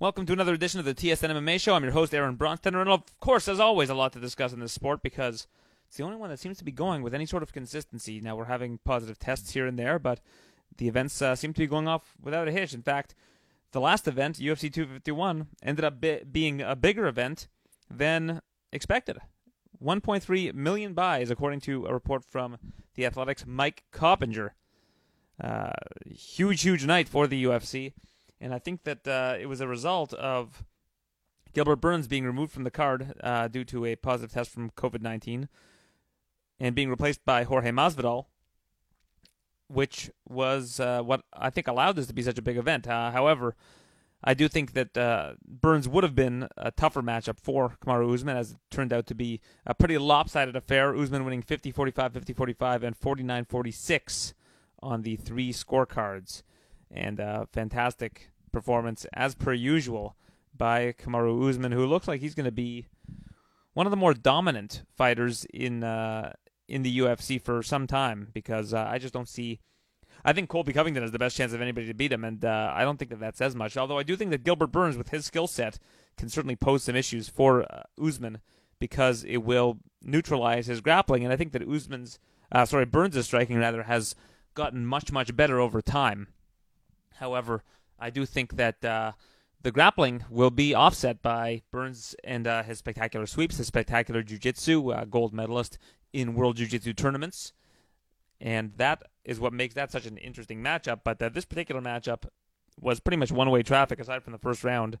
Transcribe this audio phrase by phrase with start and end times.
[0.00, 1.74] Welcome to another edition of the TSN MMA show.
[1.74, 4.60] I'm your host, Aaron Bronstein, and of course, as always, a lot to discuss in
[4.60, 5.48] this sport because
[5.88, 8.20] it's the only one that seems to be going with any sort of consistency.
[8.20, 10.20] Now, we're having positive tests here and there, but
[10.76, 12.74] the events uh, seem to be going off without a hitch.
[12.74, 13.16] In fact,
[13.72, 17.48] the last event, UFC 251, ended up bi- being a bigger event
[17.90, 18.40] than
[18.72, 19.18] expected.
[19.84, 22.56] 1.3 million buys, according to a report from
[22.94, 24.54] The Athletic's Mike Coppinger.
[25.42, 25.72] Uh,
[26.08, 27.94] huge, huge night for the UFC.
[28.40, 30.64] And I think that uh, it was a result of
[31.54, 35.02] Gilbert Burns being removed from the card uh, due to a positive test from COVID
[35.02, 35.48] 19
[36.60, 38.26] and being replaced by Jorge Masvidal,
[39.68, 42.86] which was uh, what I think allowed this to be such a big event.
[42.86, 43.56] Uh, however,
[44.22, 48.36] I do think that uh, Burns would have been a tougher matchup for Kamaru Usman,
[48.36, 50.94] as it turned out to be a pretty lopsided affair.
[50.96, 54.34] Usman winning 50 45, 50 45, and 49 46
[54.82, 56.42] on the three scorecards
[56.90, 60.16] and uh, fantastic performance as per usual
[60.56, 62.86] by Kamaru Usman, who looks like he's going to be
[63.74, 66.32] one of the more dominant fighters in uh,
[66.68, 69.60] in the UFC for some time because uh, I just don't see.
[70.24, 72.72] I think Colby Covington has the best chance of anybody to beat him, and uh,
[72.74, 73.76] I don't think that that says much.
[73.76, 75.78] Although I do think that Gilbert Burns, with his skill set,
[76.16, 78.40] can certainly pose some issues for uh, Usman
[78.80, 82.18] because it will neutralize his grappling, and I think that Usman's,
[82.50, 84.16] uh, sorry, Burns' striking rather has
[84.54, 86.26] gotten much much better over time.
[87.18, 87.62] However,
[87.98, 89.12] I do think that uh,
[89.62, 94.92] the grappling will be offset by Burns and uh, his spectacular sweeps, his spectacular jiu-jitsu,
[94.92, 95.78] uh, gold medalist
[96.12, 97.52] in world jiu-jitsu tournaments.
[98.40, 101.00] And that is what makes that such an interesting matchup.
[101.02, 102.26] But uh, this particular matchup
[102.80, 104.98] was pretty much one-way traffic aside from the first round.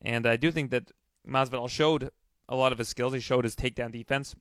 [0.00, 0.90] And I do think that
[1.28, 2.10] Masvidal showed
[2.48, 3.12] a lot of his skills.
[3.12, 4.34] He showed his takedown defense.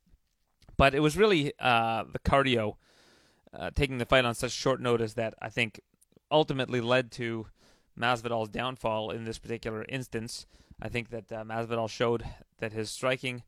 [0.78, 2.75] But it was really uh, the cardio,
[3.53, 5.81] uh, taking the fight on such short notice that I think
[6.31, 7.47] ultimately led to
[8.00, 10.45] Masvidal's downfall in this particular instance.
[10.81, 12.25] I think that uh, Masvidal showed
[12.59, 13.44] that his striking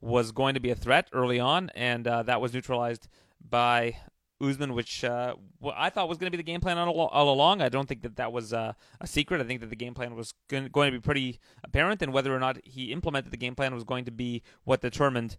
[0.00, 3.08] was going to be a threat early on, and uh, that was neutralized
[3.46, 3.96] by
[4.40, 5.34] Usman, which uh,
[5.74, 7.60] I thought was going to be the game plan all, all along.
[7.60, 9.40] I don't think that that was uh, a secret.
[9.40, 12.38] I think that the game plan was going to be pretty apparent, and whether or
[12.38, 15.36] not he implemented the game plan was going to be what determined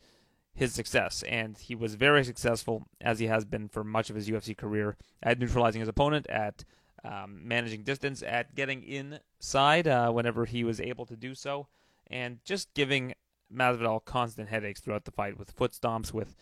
[0.53, 1.23] his success.
[1.23, 4.97] And he was very successful, as he has been for much of his UFC career,
[5.23, 6.65] at neutralizing his opponent, at
[7.03, 11.67] um, managing distance, at getting inside uh, whenever he was able to do so,
[12.07, 13.13] and just giving
[13.53, 16.35] Masvidal constant headaches throughout the fight with foot stomps, with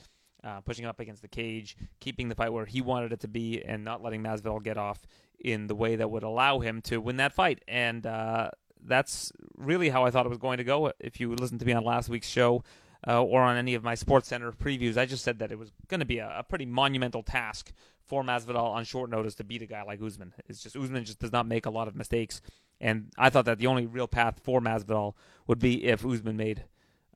[0.44, 3.64] uh, pushing up against the cage, keeping the fight where he wanted it to be,
[3.64, 5.08] and not letting Masvidal get off
[5.40, 7.64] in the way that would allow him to win that fight.
[7.68, 8.52] And uh,
[8.84, 10.92] that's really how I thought it was going to go.
[11.00, 12.64] If you listened to me on last week's show,
[13.08, 15.72] uh, or on any of my Sports Center previews, I just said that it was
[15.88, 17.72] going to be a, a, pretty monumental task
[18.08, 20.34] for Masvidal on short notice to beat a guy like Usman.
[20.48, 22.42] It's just Usman just does not make a lot of mistakes,
[22.80, 25.14] and I thought that the only real path for Masvidal
[25.48, 26.66] would be if Usman made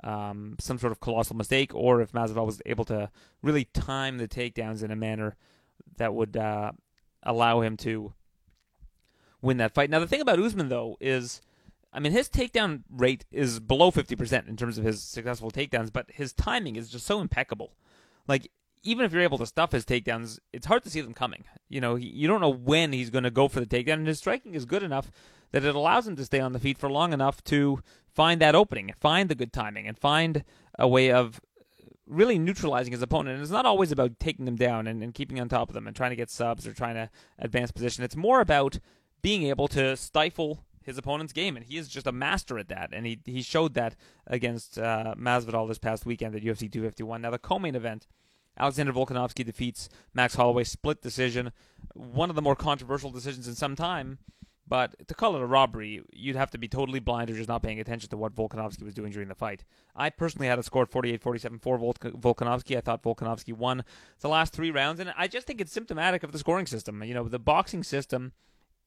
[0.03, 3.09] um, some sort of colossal mistake, or if Masvidal was able to
[3.41, 5.35] really time the takedowns in a manner
[5.97, 6.71] that would uh,
[7.23, 8.13] allow him to
[9.41, 9.89] win that fight.
[9.89, 11.41] Now, the thing about Usman though is.
[11.93, 16.09] I mean, his takedown rate is below 50% in terms of his successful takedowns, but
[16.09, 17.73] his timing is just so impeccable.
[18.29, 18.49] Like,
[18.83, 21.43] even if you're able to stuff his takedowns, it's hard to see them coming.
[21.69, 24.07] You know, he, you don't know when he's going to go for the takedown, and
[24.07, 25.11] his striking is good enough
[25.51, 27.81] that it allows him to stay on the feet for long enough to
[28.13, 30.43] find that opening and find the good timing and find
[30.79, 31.41] a way of
[32.07, 33.35] really neutralizing his opponent.
[33.35, 35.87] And it's not always about taking them down and, and keeping on top of them
[35.87, 37.09] and trying to get subs or trying to
[37.39, 38.03] advance position.
[38.03, 38.79] It's more about
[39.21, 42.89] being able to stifle his opponent's game, and he is just a master at that.
[42.91, 47.21] And he he showed that against uh, Masvidal this past weekend at UFC 251.
[47.21, 48.07] Now the co-main event
[48.57, 51.51] Alexander Volkanovski defeats Max Holloway split decision,
[51.93, 54.19] one of the more controversial decisions in some time.
[54.67, 57.61] But to call it a robbery, you'd have to be totally blind or just not
[57.61, 59.65] paying attention to what Volkanovski was doing during the fight.
[59.97, 62.77] I personally had a score 48-47 for Volkanovski.
[62.77, 63.83] I thought Volkanovski won
[64.21, 67.03] the last three rounds, and I just think it's symptomatic of the scoring system.
[67.03, 68.31] You know, the boxing system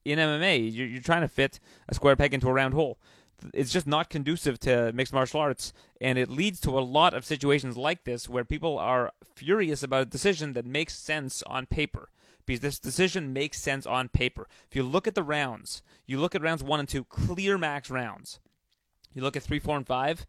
[0.07, 2.99] in MMA, you're, you're trying to fit a square peg into a round hole
[3.53, 7.25] it's just not conducive to mixed martial arts, and it leads to a lot of
[7.25, 12.11] situations like this where people are furious about a decision that makes sense on paper.
[12.47, 14.47] Because this decision makes sense on paper.
[14.69, 17.89] If you look at the rounds, you look at rounds one and two, clear max
[17.89, 18.39] rounds.
[19.15, 20.27] You look at three, four, and five,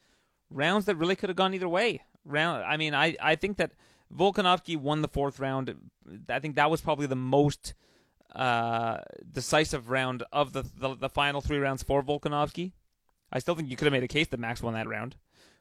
[0.50, 2.04] rounds that really could have gone either way.
[2.24, 3.72] Round, I mean, I, I think that
[4.16, 5.76] Volkanovski won the fourth round.
[6.30, 7.74] I think that was probably the most
[8.34, 9.00] uh,
[9.30, 12.72] decisive round of the, the, the final three rounds for Volkanovski.
[13.32, 15.16] I still think you could have made a case that Max won that round,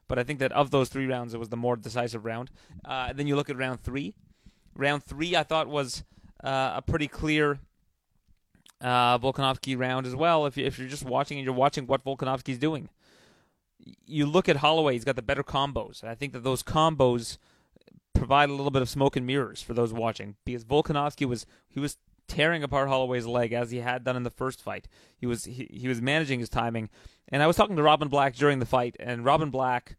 [0.07, 2.51] but I think that of those three rounds, it was the more decisive round.
[2.83, 4.15] Uh, then you look at round three.
[4.75, 6.03] Round three, I thought was
[6.43, 7.59] uh, a pretty clear
[8.81, 10.45] uh, Volkanovski round as well.
[10.45, 12.89] If you, if you're just watching and you're watching what Volkanovski's doing,
[14.05, 14.93] you look at Holloway.
[14.93, 16.01] He's got the better combos.
[16.01, 17.37] And I think that those combos
[18.13, 21.79] provide a little bit of smoke and mirrors for those watching because Volkanovski was he
[21.79, 24.87] was tearing apart Holloway's leg as he had done in the first fight.
[25.17, 26.89] He was he, he was managing his timing.
[27.29, 29.97] And I was talking to Robin Black during the fight, and Robin Black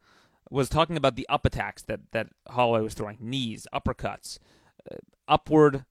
[0.50, 4.38] was talking about the up attacks that that Holloway was throwing, knees, uppercuts,
[4.90, 4.96] uh,
[5.26, 5.84] upward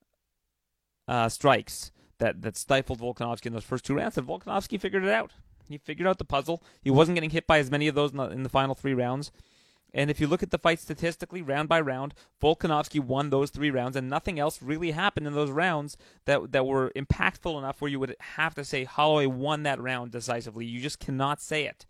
[1.08, 4.18] uh, strikes that that stifled Volkanovski in those first two rounds.
[4.18, 5.32] And Volkanovski figured it out.
[5.68, 6.64] He figured out the puzzle.
[6.82, 8.94] He wasn't getting hit by as many of those in the, in the final three
[8.94, 9.32] rounds.
[9.96, 12.14] And if you look at the fight statistically, round by round,
[12.44, 15.96] Volkanovski won those three rounds, and nothing else really happened in those rounds
[16.26, 20.12] that that were impactful enough where you would have to say Holloway won that round
[20.12, 20.66] decisively.
[20.66, 21.86] You just cannot say it.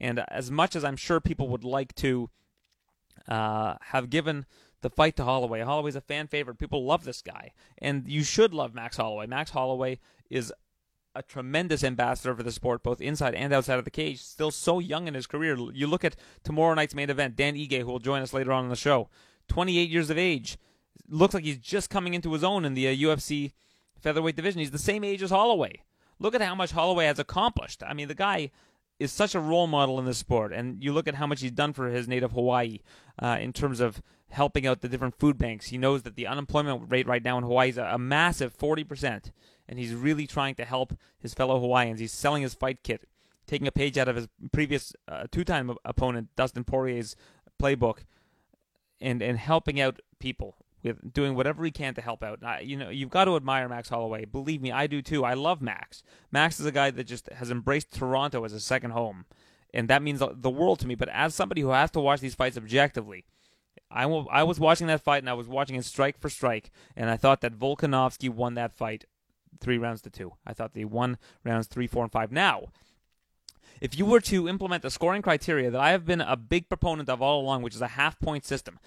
[0.00, 2.30] And as much as I'm sure people would like to
[3.28, 4.46] uh, have given
[4.80, 6.58] the fight to Holloway, Holloway's a fan favorite.
[6.58, 9.26] People love this guy, and you should love Max Holloway.
[9.26, 9.98] Max Holloway
[10.30, 10.50] is
[11.18, 14.22] a tremendous ambassador for the sport, both inside and outside of the cage.
[14.22, 15.56] Still so young in his career.
[15.72, 18.64] You look at tomorrow night's main event, Dan Ige, who will join us later on
[18.64, 19.08] in the show.
[19.48, 20.58] 28 years of age.
[21.08, 23.52] Looks like he's just coming into his own in the uh, UFC
[24.00, 24.60] featherweight division.
[24.60, 25.82] He's the same age as Holloway.
[26.20, 27.82] Look at how much Holloway has accomplished.
[27.82, 28.50] I mean, the guy
[29.00, 31.50] is such a role model in this sport, and you look at how much he's
[31.50, 32.80] done for his native Hawaii
[33.20, 35.66] uh, in terms of helping out the different food banks.
[35.66, 39.30] He knows that the unemployment rate right now in Hawaii is a, a massive 40%
[39.68, 42.00] and he's really trying to help his fellow Hawaiians.
[42.00, 43.08] He's selling his fight kit,
[43.46, 47.16] taking a page out of his previous uh, two-time opponent Dustin Poirier's
[47.60, 47.98] playbook,
[49.00, 52.38] and and helping out people with doing whatever he can to help out.
[52.42, 54.24] I, you know, you've got to admire Max Holloway.
[54.24, 55.24] Believe me, I do too.
[55.24, 56.02] I love Max.
[56.30, 59.24] Max is a guy that just has embraced Toronto as a second home,
[59.74, 60.94] and that means the world to me.
[60.94, 63.24] But as somebody who has to watch these fights objectively.
[63.90, 67.08] I, I was watching that fight and I was watching it strike for strike, and
[67.08, 69.06] I thought that Volkanovski won that fight
[69.60, 70.32] three rounds to two.
[70.46, 72.32] I thought they won rounds three, four, and five.
[72.32, 72.68] Now,
[73.80, 77.08] if you were to implement the scoring criteria that I have been a big proponent
[77.08, 78.78] of all along, which is a half point system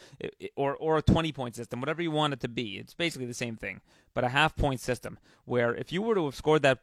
[0.55, 3.33] or, or a 20 point system, whatever you want it to be, it's basically the
[3.33, 3.81] same thing,
[4.13, 6.79] but a half point system, where if you were to have scored that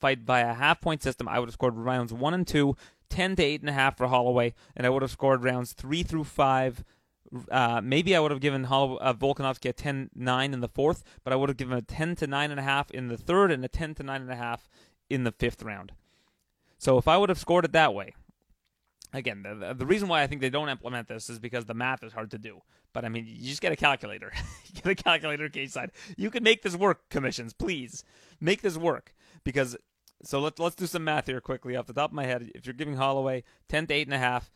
[0.00, 2.76] fight by a half point system, I would have scored rounds one and two,
[3.10, 6.84] 10 to 8.5 for Holloway, and I would have scored rounds three through five
[7.50, 11.02] uh, maybe I would have given Hol- uh, Volkanovski a 10 9 in the fourth,
[11.24, 13.94] but I would have given a 10 to 9.5 in the third and a 10
[13.96, 14.58] to 9.5
[15.08, 15.92] in the fifth round.
[16.78, 18.14] So if I would have scored it that way,
[19.12, 22.02] again, the, the reason why I think they don't implement this is because the math
[22.02, 22.60] is hard to do.
[22.92, 24.32] But I mean, you just get a calculator.
[24.74, 25.92] get a calculator cage side.
[26.16, 27.52] You can make this work, commissions.
[27.52, 28.04] Please
[28.40, 29.14] make this work
[29.44, 29.76] because.
[30.24, 32.52] So let's let's do some math here quickly off the top of my head.
[32.54, 34.52] If you're giving Holloway ten to eight and a half,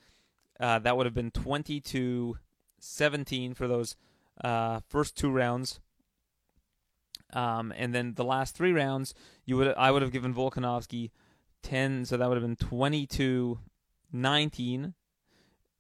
[0.61, 2.39] uh, that would have been twenty to
[2.87, 3.97] 17 for those
[4.43, 5.81] uh, first two rounds.
[7.33, 11.11] Um, and then the last three rounds, you would I would have given Volkanovski
[11.63, 13.59] 10, so that would have been 22
[14.13, 14.95] 19.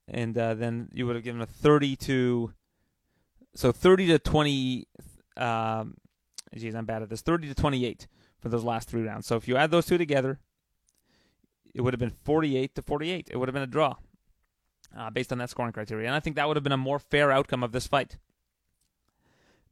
[0.08, 2.52] And uh, then you would have given a 32.
[3.54, 4.88] So 30 to 20.
[5.36, 5.96] Um,
[6.54, 7.22] geez, I'm bad at this.
[7.22, 8.06] 30 to 28
[8.40, 9.26] for those last three rounds.
[9.26, 10.38] So if you add those two together,
[11.74, 13.28] it would have been 48 to 48.
[13.30, 13.96] It would have been a draw
[14.96, 16.06] uh, based on that scoring criteria.
[16.06, 18.16] And I think that would have been a more fair outcome of this fight.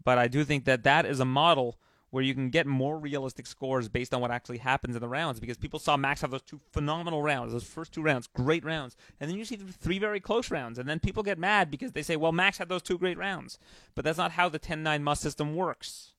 [0.04, 1.78] But I do think that that is a model
[2.10, 5.40] where you can get more realistic scores based on what actually happens in the rounds
[5.40, 8.96] because people saw Max have those two phenomenal rounds, those first two rounds, great rounds.
[9.18, 10.78] And then you see three very close rounds.
[10.78, 13.58] And then people get mad because they say, well, Max had those two great rounds.
[13.96, 16.12] But that's not how the 10 9 must system works.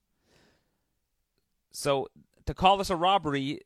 [1.70, 2.08] So
[2.44, 3.60] to call this a robbery,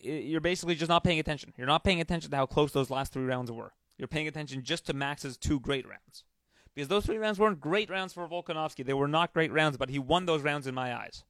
[0.00, 1.52] you're basically just not paying attention.
[1.58, 4.62] You're not paying attention to how close those last three rounds were you're paying attention
[4.62, 6.24] just to Max's two great rounds.
[6.74, 8.84] Because those three rounds weren't great rounds for Volkanovski.
[8.84, 11.22] They were not great rounds, but he won those rounds in my eyes.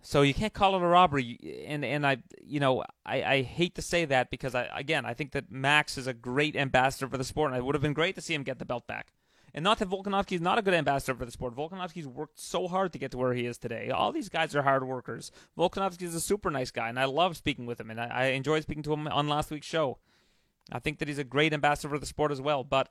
[0.00, 3.76] So you can't call it a robbery, and and I you know I, I hate
[3.76, 7.18] to say that because I again I think that Max is a great ambassador for
[7.18, 9.12] the sport, and it would have been great to see him get the belt back.
[9.54, 11.54] And not that Volkanovski is not a good ambassador for the sport.
[11.54, 13.90] Volkanovski's worked so hard to get to where he is today.
[13.90, 15.30] All these guys are hard workers.
[15.58, 18.24] Volkanovski is a super nice guy, and I love speaking with him, and I, I
[18.28, 19.98] enjoyed speaking to him on last week's show.
[20.70, 22.64] I think that he's a great ambassador for the sport as well.
[22.64, 22.90] But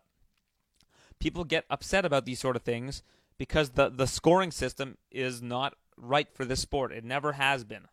[1.20, 3.04] people get upset about these sort of things
[3.38, 6.92] because the, the scoring system is not right for this sport.
[6.92, 7.86] It never has been.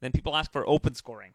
[0.00, 1.32] Then people ask for open scoring.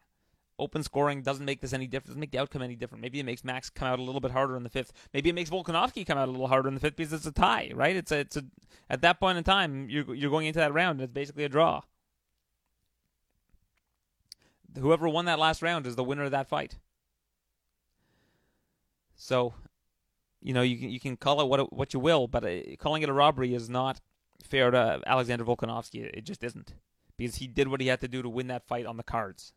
[0.58, 2.08] Open scoring doesn't make this any different.
[2.08, 3.00] Doesn't make the outcome any different.
[3.00, 4.92] Maybe it makes Max come out a little bit harder in the fifth.
[5.14, 7.32] Maybe it makes Volkanovski come out a little harder in the fifth because it's a
[7.32, 7.96] tie, right?
[7.96, 8.44] It's a, it's a
[8.90, 11.48] at that point in time you're you're going into that round and it's basically a
[11.48, 11.80] draw.
[14.78, 16.76] Whoever won that last round is the winner of that fight.
[19.20, 19.52] So,
[20.40, 23.02] you know, you can you can call it what what you will, but uh, calling
[23.02, 24.00] it a robbery is not
[24.42, 26.10] fair to Alexander Volkanovski.
[26.14, 26.72] It just isn't
[27.18, 29.52] because he did what he had to do to win that fight on the cards.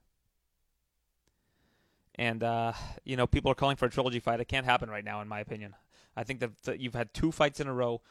[2.15, 2.73] And uh,
[3.05, 4.41] you know, people are calling for a trilogy fight.
[4.41, 5.75] It can't happen right now, in my opinion.
[6.15, 8.01] I think that, that you've had two fights in a row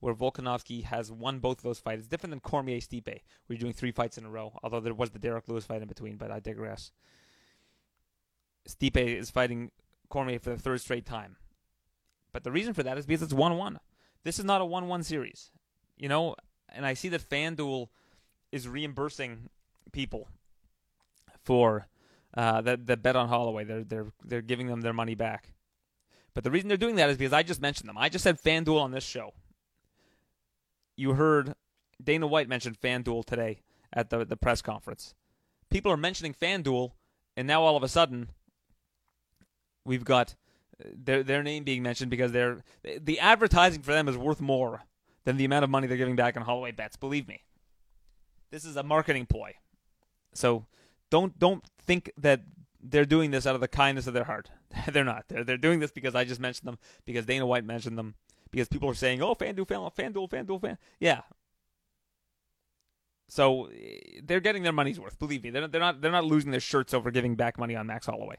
[0.00, 2.00] where Volkanovski has won both of those fights.
[2.00, 4.58] It's different than Cormier Stipe, where you're doing three fights in a row.
[4.62, 6.90] Although there was the Derrick Lewis fight in between, but I digress.
[8.66, 9.70] Stipe is fighting
[10.12, 11.36] Cormier for the third straight time.
[12.32, 13.80] But the reason for that is because it's 1 1.
[14.24, 15.50] This is not a 1 1 series.
[15.96, 16.36] You know,
[16.68, 17.88] and I see that FanDuel
[18.50, 19.48] is reimbursing
[19.90, 20.28] people
[21.42, 21.86] for
[22.34, 23.64] uh, that bet on Holloway.
[23.64, 25.52] They're they're they're giving them their money back.
[26.34, 27.98] But the reason they're doing that is because I just mentioned them.
[27.98, 29.32] I just said FanDuel on this show.
[30.96, 31.54] You heard
[32.02, 33.60] Dana White mention FanDuel today
[33.92, 35.14] at the the press conference.
[35.70, 36.92] People are mentioning FanDuel,
[37.34, 38.28] and now all of a sudden,
[39.84, 40.34] we've got
[40.80, 42.62] uh, their their name being mentioned because they're
[43.00, 44.82] the advertising for them is worth more
[45.24, 46.96] than the amount of money they're giving back on Holloway bets.
[46.96, 47.44] Believe me,
[48.50, 49.54] this is a marketing ploy.
[50.34, 50.66] So
[51.10, 52.42] don't don't think that
[52.82, 54.50] they're doing this out of the kindness of their heart.
[54.92, 55.24] they're not.
[55.28, 58.14] They're they're doing this because I just mentioned them because Dana White mentioned them
[58.50, 61.22] because people are saying, "Oh, FanDuel, FanDuel, FanDuel, FanDuel, fan." Yeah.
[63.28, 65.18] So eh, they're getting their money's worth.
[65.18, 67.86] Believe me, they're they're not they're not losing their shirts over giving back money on
[67.86, 68.36] Max Holloway.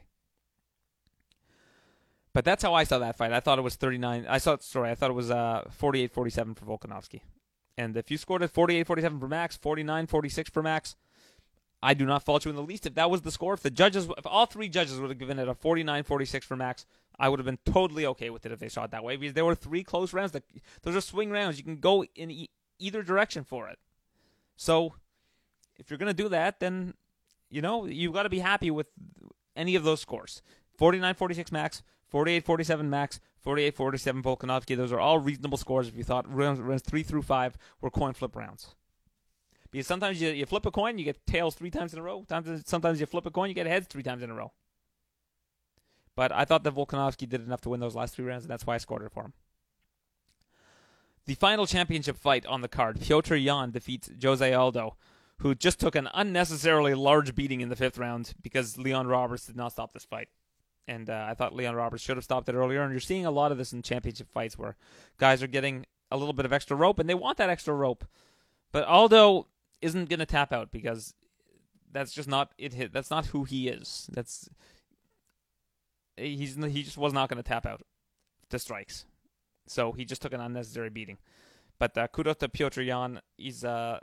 [2.34, 3.32] But that's how I saw that fight.
[3.32, 4.26] I thought it was 39.
[4.28, 7.20] I saw it, sorry, I thought it was uh 48-47 for Volkanovski.
[7.78, 10.96] And if you scored it 48-47 for Max, 49-46 for Max,
[11.82, 12.86] I do not fault you in the least.
[12.86, 15.38] If that was the score, if the judges, if all three judges would have given
[15.38, 16.86] it a 49-46 for Max,
[17.18, 19.34] I would have been totally okay with it if they saw it that way because
[19.34, 20.32] there were three close rounds.
[20.32, 20.44] That
[20.82, 21.58] those are swing rounds.
[21.58, 23.78] You can go in e- either direction for it.
[24.56, 24.94] So,
[25.76, 26.94] if you're going to do that, then
[27.50, 28.86] you know you've got to be happy with
[29.54, 30.42] any of those scores.
[30.80, 31.82] 49-46 Max,
[32.14, 34.76] 48-47 Max, 48-47 Volkanovski.
[34.76, 38.14] Those are all reasonable scores if you thought rounds, rounds three through five were coin
[38.14, 38.76] flip rounds.
[39.72, 42.24] Because sometimes you, you flip a coin, you get tails three times in a row.
[42.64, 44.52] Sometimes you flip a coin, you get heads three times in a row.
[46.14, 48.64] But I thought that Volkanovski did enough to win those last three rounds, and that's
[48.64, 49.32] why I scored it for him.
[51.26, 54.94] The final championship fight on the card, Petr Yan defeats Jose Aldo,
[55.38, 59.56] who just took an unnecessarily large beating in the fifth round because Leon Roberts did
[59.56, 60.28] not stop this fight.
[60.86, 62.82] And uh, I thought Leon Roberts should have stopped it earlier.
[62.82, 64.76] And you're seeing a lot of this in championship fights where
[65.18, 68.04] guys are getting a little bit of extra rope, and they want that extra rope.
[68.72, 69.48] But Aldo
[69.80, 71.14] isn't going to tap out because
[71.92, 72.92] that's just not it.
[72.92, 74.08] That's not who he is.
[74.12, 74.48] That's
[76.16, 77.82] he's he just was not going to tap out
[78.50, 79.06] to strikes,
[79.66, 81.18] so he just took an unnecessary beating.
[81.78, 83.20] But uh, kudos to Petr Yan.
[83.36, 84.00] He's uh,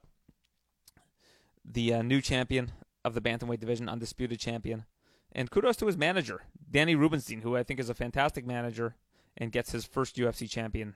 [1.64, 2.72] the uh, new champion
[3.04, 4.86] of the bantamweight division, undisputed champion.
[5.34, 8.96] And kudos to his manager, Danny Rubenstein, who I think is a fantastic manager
[9.38, 10.96] and gets his first UFC champion.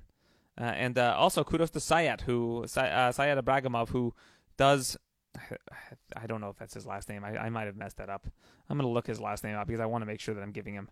[0.59, 4.13] Uh, and uh, also kudos to Sayat, who uh, Sayat Ibragimov, who
[4.57, 4.97] does
[6.17, 7.23] I don't know if that's his last name.
[7.23, 8.27] I, I might have messed that up.
[8.69, 10.41] I'm going to look his last name up because I want to make sure that
[10.41, 10.89] I'm giving him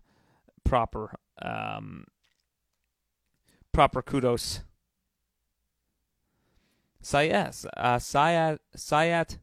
[0.64, 2.06] proper um,
[3.72, 4.60] proper kudos.
[7.02, 9.38] Sayas, uh, Sayat Sayat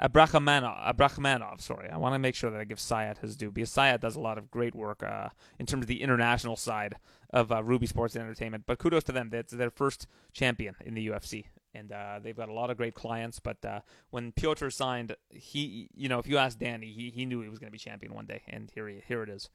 [0.00, 1.88] Abdrakhmanov, Abdrakhmanov, sorry.
[1.88, 4.20] I want to make sure that I give Sayat his due because Sayat does a
[4.20, 6.96] lot of great work uh, in terms of the international side
[7.30, 8.64] of uh, Ruby Sports and Entertainment.
[8.66, 9.30] But kudos to them.
[9.30, 12.94] That's their first champion in the UFC and uh, they've got a lot of great
[12.94, 13.38] clients.
[13.38, 17.42] But uh, when Piotr signed, he, you know, if you ask Danny, he, he knew
[17.42, 19.50] he was going to be champion one day, and here he, here it is.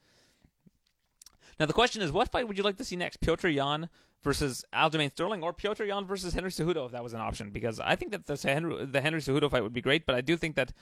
[1.62, 3.22] Now the question is, what fight would you like to see next?
[3.22, 3.88] Piotr Yan
[4.24, 7.52] versus Aljamain Sterling, or Piotr Yan versus Henry Cejudo, if that was an option?
[7.52, 10.22] Because I think that the Henry, the Henry Cejudo fight would be great, but I
[10.22, 10.74] do think that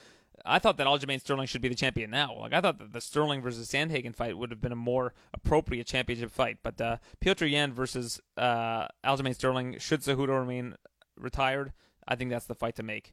[0.46, 2.34] I thought that Aljamain Sterling should be the champion now.
[2.34, 5.86] Like I thought that the Sterling versus Sandhagen fight would have been a more appropriate
[5.86, 6.60] championship fight.
[6.62, 10.76] But uh, Piotr Yan versus uh, Aljamain Sterling, should Cejudo remain
[11.14, 11.74] retired,
[12.08, 13.12] I think that's the fight to make.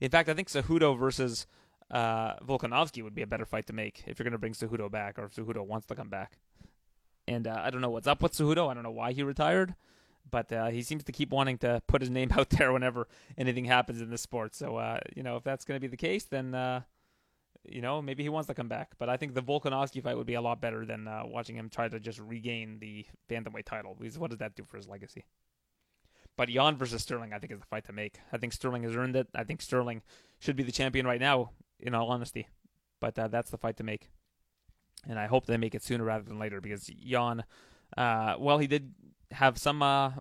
[0.00, 1.46] In fact, I think Cejudo versus
[1.90, 4.90] uh, Volkanovski would be a better fight to make if you're going to bring Cejudo
[4.90, 6.38] back or if Cejudo wants to come back.
[7.26, 8.70] And uh, I don't know what's up with Cejudo.
[8.70, 9.74] I don't know why he retired,
[10.30, 13.64] but uh, he seems to keep wanting to put his name out there whenever anything
[13.64, 14.54] happens in this sport.
[14.54, 16.82] So, uh, you know, if that's going to be the case, then, uh,
[17.68, 18.92] you know, maybe he wants to come back.
[18.98, 21.68] But I think the Volkanovski fight would be a lot better than uh, watching him
[21.68, 23.96] try to just regain the bantamweight title.
[23.98, 25.24] Because what does that do for his legacy?
[26.36, 28.18] But Yan versus Sterling, I think, is the fight to make.
[28.32, 29.28] I think Sterling has earned it.
[29.34, 30.02] I think Sterling
[30.38, 31.50] should be the champion right now,
[31.82, 32.48] in all honesty.
[33.00, 34.10] But uh, that's the fight to make.
[35.08, 37.44] And I hope they make it sooner rather than later because Yan,
[37.96, 38.92] uh, well, he did
[39.30, 40.12] have some, uh,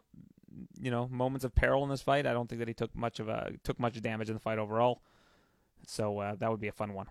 [0.80, 2.26] you know, moments of peril in this fight.
[2.26, 4.58] I don't think that he took much of a took much damage in the fight
[4.58, 5.02] overall.
[5.86, 7.08] So uh, that would be a fun one.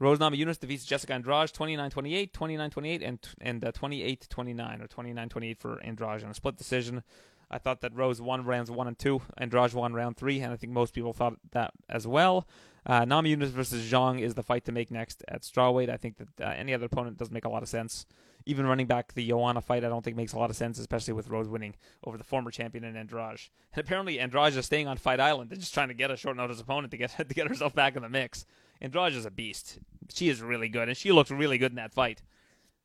[0.00, 6.24] Rose Namajunas defeats Jessica Andrade 29-28, 29-28, and and 28-29 uh, or 29-28 for Andrade
[6.24, 7.02] on a split decision.
[7.50, 10.56] I thought that Rose won rounds one and two, Andrade won round three, and I
[10.56, 12.48] think most people thought that as well.
[12.86, 15.88] Uh, Namajunas versus Zhang is the fight to make next at strawweight.
[15.88, 18.04] I think that uh, any other opponent doesn't make a lot of sense.
[18.46, 21.14] Even running back the Joanna fight, I don't think makes a lot of sense, especially
[21.14, 23.40] with Rose winning over the former champion in Andrade.
[23.72, 26.36] And apparently, Andrade is staying on Fight Island and just trying to get a short
[26.36, 28.44] notice opponent to get to get herself back in the mix.
[28.82, 29.78] Andrade is a beast.
[30.12, 32.22] She is really good, and she looked really good in that fight.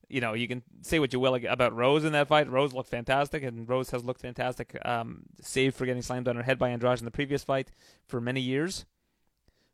[0.07, 2.49] You know, you can say what you will about Rose in that fight.
[2.49, 6.43] Rose looked fantastic, and Rose has looked fantastic, um, save for getting slammed on her
[6.43, 7.69] head by Andrade in the previous fight
[8.07, 8.85] for many years.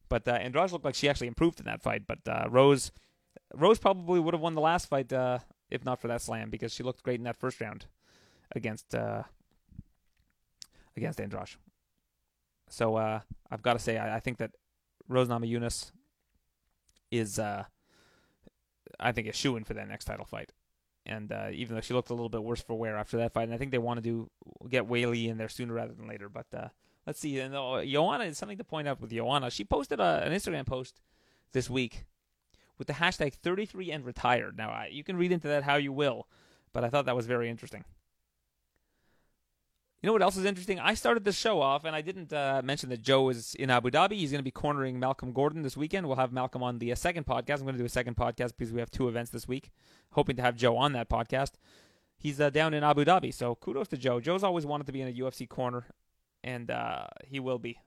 [0.09, 2.03] But uh, Andrade looked like she actually improved in that fight.
[2.07, 2.91] But uh, Rose,
[3.53, 6.73] Rose probably would have won the last fight uh, if not for that slam because
[6.73, 7.85] she looked great in that first round
[8.55, 9.23] against uh,
[10.95, 11.49] against Andrade.
[12.69, 13.21] So uh,
[13.51, 14.51] I've got to say I, I, think that
[15.07, 15.91] Rose Namajunas
[17.11, 17.65] is uh,
[18.99, 20.51] I think a shoe in for that next title fight.
[21.07, 23.43] And uh, even though she looked a little bit worse for wear after that fight,
[23.43, 24.29] and I think they want to do
[24.69, 26.29] get Weili in there sooner rather than later.
[26.29, 26.69] But uh,
[27.05, 27.39] let's see.
[27.39, 29.49] And uh, Joanna something to point out with Joanna.
[29.49, 31.01] She posted a, an Instagram post
[31.51, 32.05] this week
[32.77, 34.57] with the hashtag 33 and retired.
[34.57, 36.27] Now, I, you can read into that how you will,
[36.73, 37.85] but I thought that was very interesting.
[40.01, 40.79] You know what else is interesting?
[40.79, 43.89] I started the show off, and I didn't uh, mention that Joe is in Abu
[43.89, 44.11] Dhabi.
[44.11, 46.05] He's going to be cornering Malcolm Gordon this weekend.
[46.05, 47.57] We'll have Malcolm on the uh, second podcast.
[47.57, 49.71] I'm going to do a second podcast because we have two events this week.
[50.11, 51.53] Hoping to have Joe on that podcast.
[52.17, 54.19] He's uh, down in Abu Dhabi, so kudos to Joe.
[54.19, 55.85] Joe's always wanted to be in a UFC corner,
[56.45, 57.79] and uh, he will be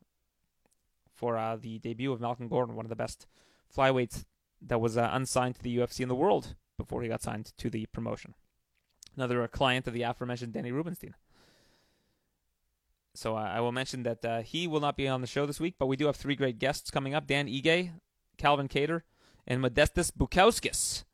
[1.15, 3.27] for uh, the debut of Malcolm Gordon, one of the best
[3.75, 4.25] flyweights
[4.61, 7.71] that was uh, unsigned to the UFC in the world before he got signed to
[7.71, 8.35] the promotion.
[9.17, 11.15] Another uh, client of the aforementioned Danny Rubenstein.
[13.15, 15.61] So uh, I will mention that uh, he will not be on the show this
[15.61, 17.93] week, but we do have three great guests coming up: Dan Ige,
[18.37, 19.03] Calvin Kattar,
[19.47, 21.05] and Modestas Bukauskas,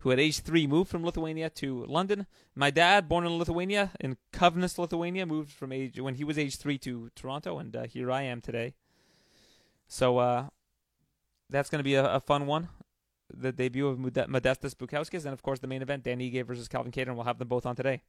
[0.00, 2.26] who at age three moved from Lithuania to London.
[2.54, 6.56] My dad, born in Lithuania, in Kaunas, Lithuania, moved from age when he was age
[6.56, 8.74] three to Toronto, and uh, here I am today.
[9.88, 10.46] So uh,
[11.48, 12.68] that's going to be a, a, fun one
[13.32, 16.92] the debut of Modestas Bukauskas, and of course the main event, Dan Ige versus Calvin
[16.92, 17.14] Kattar.
[17.14, 18.02] We'll have them both on today.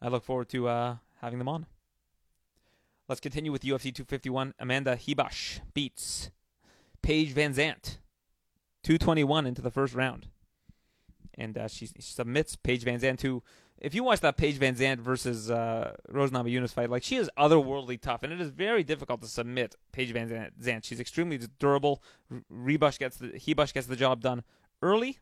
[0.00, 1.66] I look forward to uh, having them on.
[3.08, 4.54] Let's continue with UFC 251.
[4.58, 6.30] Amanda Ribas beats
[7.02, 7.98] Paige VanZant
[8.82, 10.28] 221 into the first round.
[11.34, 13.42] And uh, she, submits Paige VanZant to
[13.82, 18.00] if you watch that Paige VanZant versus uh, Rose Namajunas fight, like she is otherworldly
[18.00, 20.84] tough, and it is very difficult to submit Paige VanZant.
[20.84, 22.00] She's extremely durable.
[22.48, 24.44] Ribas gets the Ribas gets the job done
[24.82, 25.18] early,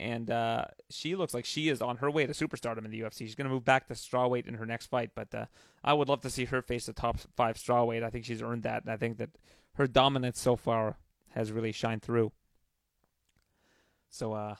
[0.00, 3.18] and uh, she looks like she is on her way to superstardom in the UFC.
[3.18, 5.46] She's going to move back to strawweight in her next fight, but uh,
[5.84, 8.02] I would love to see her face the top five strawweight.
[8.02, 9.30] I think she's earned that, and I think that
[9.74, 10.96] her dominance so far
[11.30, 12.32] has really shined through.
[14.12, 14.56] So, uh,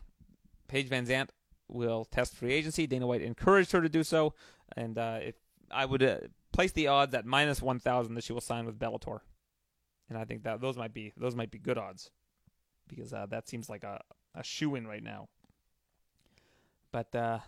[0.67, 1.29] Paige VanZant
[1.69, 2.87] will test free agency.
[2.87, 4.35] Dana White encouraged her to do so,
[4.77, 5.35] and uh, if
[5.71, 6.19] I would uh,
[6.53, 9.21] place the odds at minus one thousand that she will sign with Bellator,
[10.09, 12.11] and I think that those might be those might be good odds
[12.89, 14.01] because uh, that seems like a
[14.35, 15.29] a shoe in right now.
[16.91, 17.41] But uh,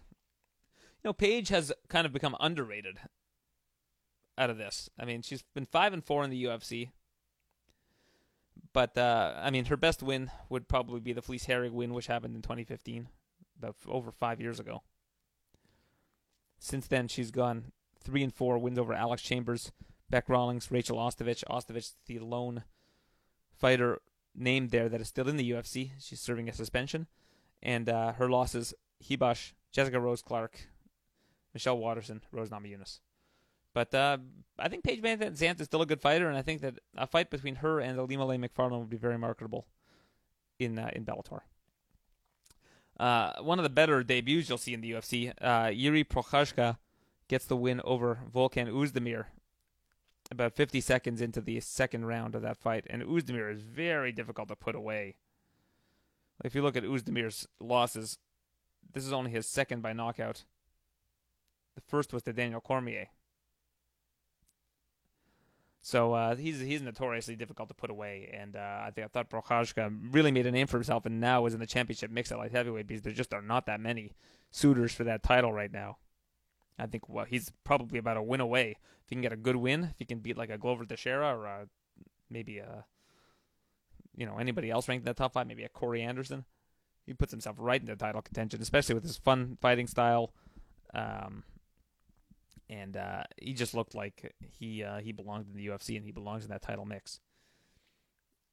[0.76, 2.98] you know, Paige has kind of become underrated
[4.36, 4.90] out of this.
[4.98, 6.90] I mean, she's been five and four in the UFC.
[8.74, 12.08] But uh, I mean, her best win would probably be the Felice Herrig win, which
[12.08, 13.08] happened in 2015
[13.56, 14.82] about over five years ago.
[16.58, 19.70] Since then, she's gone three and four wins over Alex Chambers,
[20.10, 21.44] Beck Rawlings, Rachel Ostovich.
[21.48, 22.64] Ostovich, the lone
[23.52, 24.00] fighter
[24.34, 25.92] named there that is still in the UFC.
[26.00, 27.06] She's serving a suspension,
[27.62, 28.74] and uh, her losses:
[29.08, 30.68] Ribas, Jessica Rose Clark,
[31.52, 32.98] Michelle Waterson, Rose Namajunas.
[33.74, 34.18] But uh,
[34.58, 37.06] I think Paige Van Zant is still a good fighter, and I think that a
[37.06, 39.66] fight between her and Ilima-Lei Macfarlane would be very marketable
[40.58, 41.40] in uh, in Bellator.
[42.98, 45.32] Uh, one of the better debuts you'll see in the UFC.
[45.40, 46.78] Uh, Jiri Prochazka
[47.26, 49.26] gets the win over Volkan Oezdemir
[50.30, 54.48] about 50 seconds into the second round of that fight, and Oezdemir is very difficult
[54.48, 55.16] to put away.
[56.44, 58.18] If you look at Oezdemir's losses,
[58.92, 60.44] this is only his second by knockout.
[61.74, 63.08] The first was to Daniel Cormier.
[65.86, 69.28] So uh, he's he's notoriously difficult to put away, and uh, I think I thought
[69.28, 72.38] Prochazka really made a name for himself, and now is in the championship mix at
[72.38, 74.14] light heavyweight because there just are not that many
[74.50, 75.98] suitors for that title right now.
[76.78, 78.78] I think well he's probably about a win away.
[79.02, 81.36] If he can get a good win, if he can beat like a Glover Teixeira
[81.36, 81.68] or a,
[82.30, 82.86] maybe a
[84.16, 86.46] you know anybody else ranked in the top five, maybe a Corey Anderson,
[87.04, 90.32] he puts himself right into the title contention, especially with his fun fighting style.
[90.94, 91.44] Um,
[92.68, 96.12] and uh, he just looked like he uh, he belonged in the UFC and he
[96.12, 97.20] belongs in that title mix.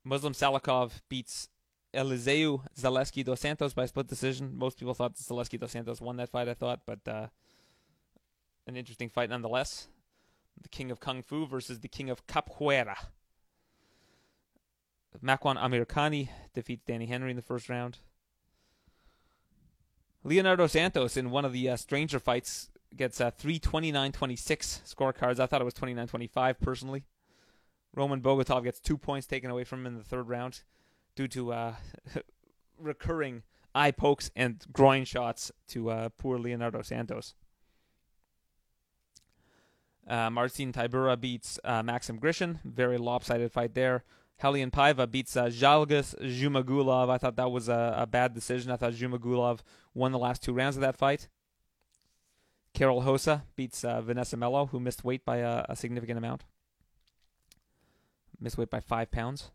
[0.04, 1.48] Muslim Salikhov beats
[1.94, 4.58] Eliseu Zaleski dos Santos by split decision.
[4.58, 6.48] Most people thought Zaleski dos Santos won that fight.
[6.48, 7.28] I thought, but uh,
[8.68, 9.88] an interesting fight nonetheless.
[10.62, 12.96] The King of Kung Fu versus the King of Capoeira.
[15.24, 17.98] Makwan Amirkhani defeats Danny Henry in the first round.
[20.24, 24.14] Leonardo Santos in one of the uh, stranger fights gets uh, 329-26
[24.96, 25.40] scorecards.
[25.40, 27.04] I thought it was 29-25 personally.
[27.96, 30.62] Roman Bogatov gets two points taken away from him in the third round
[31.16, 31.76] due to uh,
[32.80, 33.44] recurring
[33.76, 37.36] eye pokes and groin shots to uh, poor Leonardo Santos.
[40.08, 42.60] Uh, Marcin Tybura beats uh, Maxim Grishin.
[42.64, 44.04] Very lopsided fight there.
[44.42, 47.10] Raulian Paiva beats uh, Zhalgas Zhumagulov.
[47.10, 48.72] I thought that was a, a, bad decision.
[48.72, 49.60] I thought Zhumagulov
[49.94, 51.28] won the last two rounds of that fight.
[52.74, 56.46] Karol Rosa beats uh, Vanessa Melo, who missed weight by a, a, significant amount.
[58.40, 59.52] Missed weight by five pounds.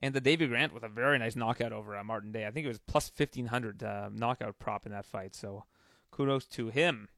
[0.00, 2.46] And the Davey Grant with a very nice knockout over uh, Martin Day.
[2.46, 5.34] I think it was plus 1500 uh, knockout prop in that fight.
[5.34, 5.64] So
[6.10, 7.08] kudos to him.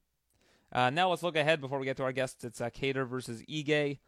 [0.71, 2.43] Uh, now let's look ahead before we get to our guests.
[2.43, 3.99] It's uh, Kattar versus Ige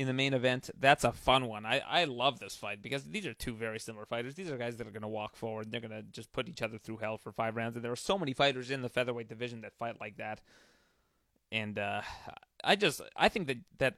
[0.00, 0.70] in the main event.
[0.80, 1.66] That's a fun one.
[1.66, 4.34] I, I love this fight because these are two very similar fighters.
[4.34, 5.70] These are guys that are going to walk forward.
[5.70, 7.76] They're going to just put each other through hell for five rounds.
[7.76, 10.40] And there are so many fighters in the featherweight division that fight like that.
[11.52, 12.00] And uh,
[12.64, 13.94] I just I think that that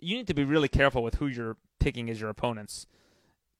[0.00, 2.86] you need to be really careful with who you're picking as your opponents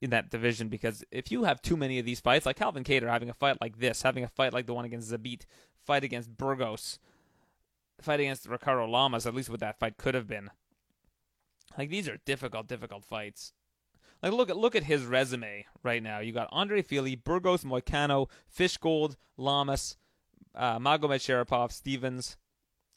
[0.01, 3.11] in that division because if you have too many of these fights, like Calvin Kattar
[3.11, 5.43] having a fight like this, having a fight like the one against Zabit,
[5.85, 6.99] fight against Burgos,
[8.01, 10.49] fight against Ricardo Lamas, at least what that fight could have been
[11.79, 13.53] like these are difficult, difficult fights.
[14.23, 16.21] Like look at look at his resume right now.
[16.21, 19.97] You got Andre Fili, Burgos Moicano, Fishgold, Lamas,
[20.55, 22.37] uh, Magomedsharipov, Stevens,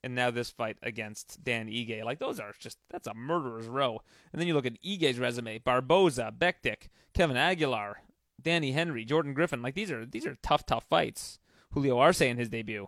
[0.03, 2.03] and now this fight against Dan Ige.
[2.03, 4.01] Like those are just that's a murderer's row.
[4.31, 8.01] And then you look at Ige's resume: Barboza, Bektic, Kevin Aguilar,
[8.41, 9.61] Danny Henry, Jordan Griffin.
[9.61, 11.39] Like these are these are tough, tough fights.
[11.73, 12.87] Julio Arce in his debut.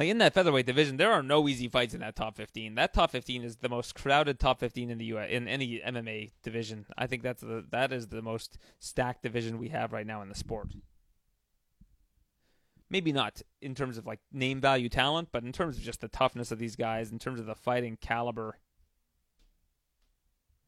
[0.00, 2.74] Like in that featherweight division, there are no easy fights in that top 15.
[2.76, 6.30] That top 15 is the most crowded top 15 in the US in any MMA
[6.42, 6.86] division.
[6.96, 10.30] I think that's the that is the most stacked division we have right now in
[10.30, 10.68] the sport.
[12.88, 16.08] Maybe not in terms of like name value talent, but in terms of just the
[16.08, 18.56] toughness of these guys, in terms of the fighting caliber.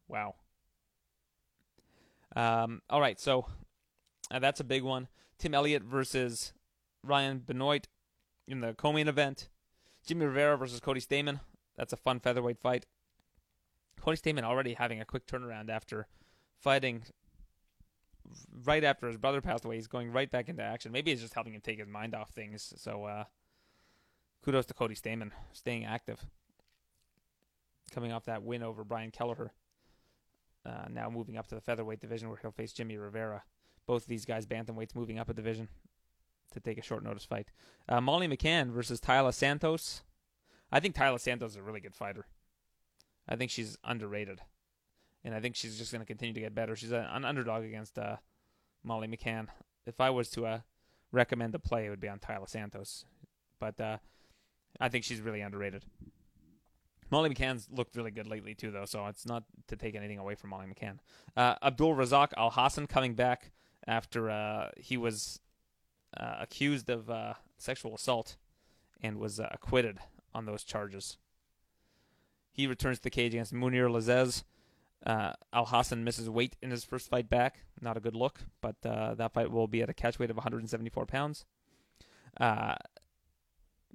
[0.07, 0.35] Wow.
[2.35, 3.47] Um, all right, so
[4.29, 5.07] uh, that's a big one.
[5.39, 6.53] Tim Elliott versus
[7.03, 7.87] Ryan Benoit
[8.47, 9.49] in the co-main event.
[10.05, 11.39] Jimmy Rivera versus Cody Stamann.
[11.77, 12.85] That's a fun featherweight fight.
[13.99, 16.07] Cody Stamann already having a quick turnaround after
[16.59, 17.03] fighting
[18.65, 19.75] right after his brother passed away.
[19.75, 20.91] He's going right back into action.
[20.91, 22.73] Maybe it's just helping him take his mind off things.
[22.77, 23.23] So uh,
[24.43, 26.25] kudos to Cody Stamann staying active.
[27.91, 29.53] Coming off that win over Brian Kelleher.
[30.65, 33.43] Uh, now moving up to the featherweight division where he'll face Jimmy Rivera.
[33.85, 35.67] Both of these guys bantamweights moving up a division
[36.53, 37.49] to take a short notice fight.
[37.87, 40.03] Uh, Molly McCann versus Taila Santos.
[40.71, 42.25] I think Taila Santos is a really good fighter.
[43.27, 44.41] I think she's underrated,
[45.23, 46.75] and I think she's just going to continue to get better.
[46.75, 48.17] She's an underdog against uh,
[48.83, 49.47] Molly McCann.
[49.85, 50.59] If I was to uh,
[51.11, 53.05] recommend a play, it would be on Taila Santos,
[53.59, 53.97] but uh,
[54.79, 55.85] I think she's really underrated.
[57.11, 60.35] Molly McCann's looked really good lately too, though, so it's not to take anything away
[60.35, 60.97] from Molly McCann.
[61.37, 63.51] Uh, Abdul Razak Alhassan coming back
[63.85, 65.39] after uh, he was
[66.17, 68.35] uh, accused of uh, sexual assault
[69.01, 69.99] and was uh, acquitted
[70.33, 71.17] on those charges.
[72.51, 74.43] He returns to the cage against Munir Lazzez.
[75.05, 77.59] Uh, Alhassan misses weight in his first fight back.
[77.81, 80.37] Not a good look, but uh, that fight will be at a catch weight of
[80.37, 81.45] 174 pounds.
[82.39, 82.75] Uh,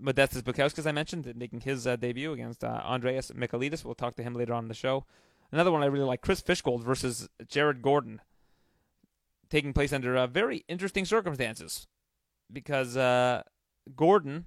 [0.00, 3.84] Modestas Bukauskas, as I mentioned, making his uh, debut against Andreas Michailidis.
[3.84, 5.06] We'll talk to him later on in the show.
[5.50, 8.20] Another one I really like, Chris Fishgold versus Jared Gordon,
[9.48, 11.86] taking place under uh, very interesting circumstances
[12.52, 13.42] because uh,
[13.96, 14.46] Gordon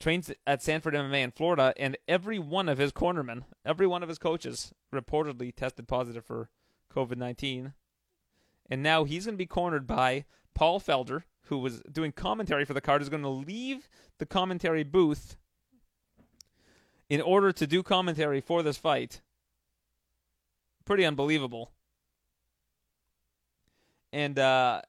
[0.00, 4.08] trains at Sanford MMA in Florida, and every one of his cornermen, every one of
[4.08, 6.50] his coaches, reportedly tested positive for
[6.94, 7.72] COVID 19.
[8.68, 12.74] And now he's going to be cornered by Paul Felder, who was doing commentary for
[12.74, 13.88] the card, is going to leave
[14.18, 15.36] the commentary booth
[17.08, 19.20] in order to do commentary for this fight.
[20.84, 21.70] Pretty unbelievable.
[24.12, 24.82] And uh,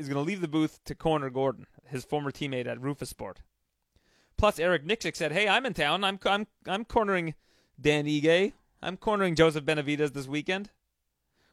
[0.00, 3.36] is going to leave the booth to corner Gordon, his former teammate at Roufusport.
[4.36, 6.02] Plus, Eric Nicksick said, "Hey, I'm in town.
[6.02, 7.34] I'm I'm I'm cornering
[7.80, 8.52] Dan Ige.
[8.82, 10.70] I'm cornering Joseph Benavidez this weekend.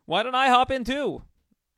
[0.06, 1.24] Why don't I hop in too?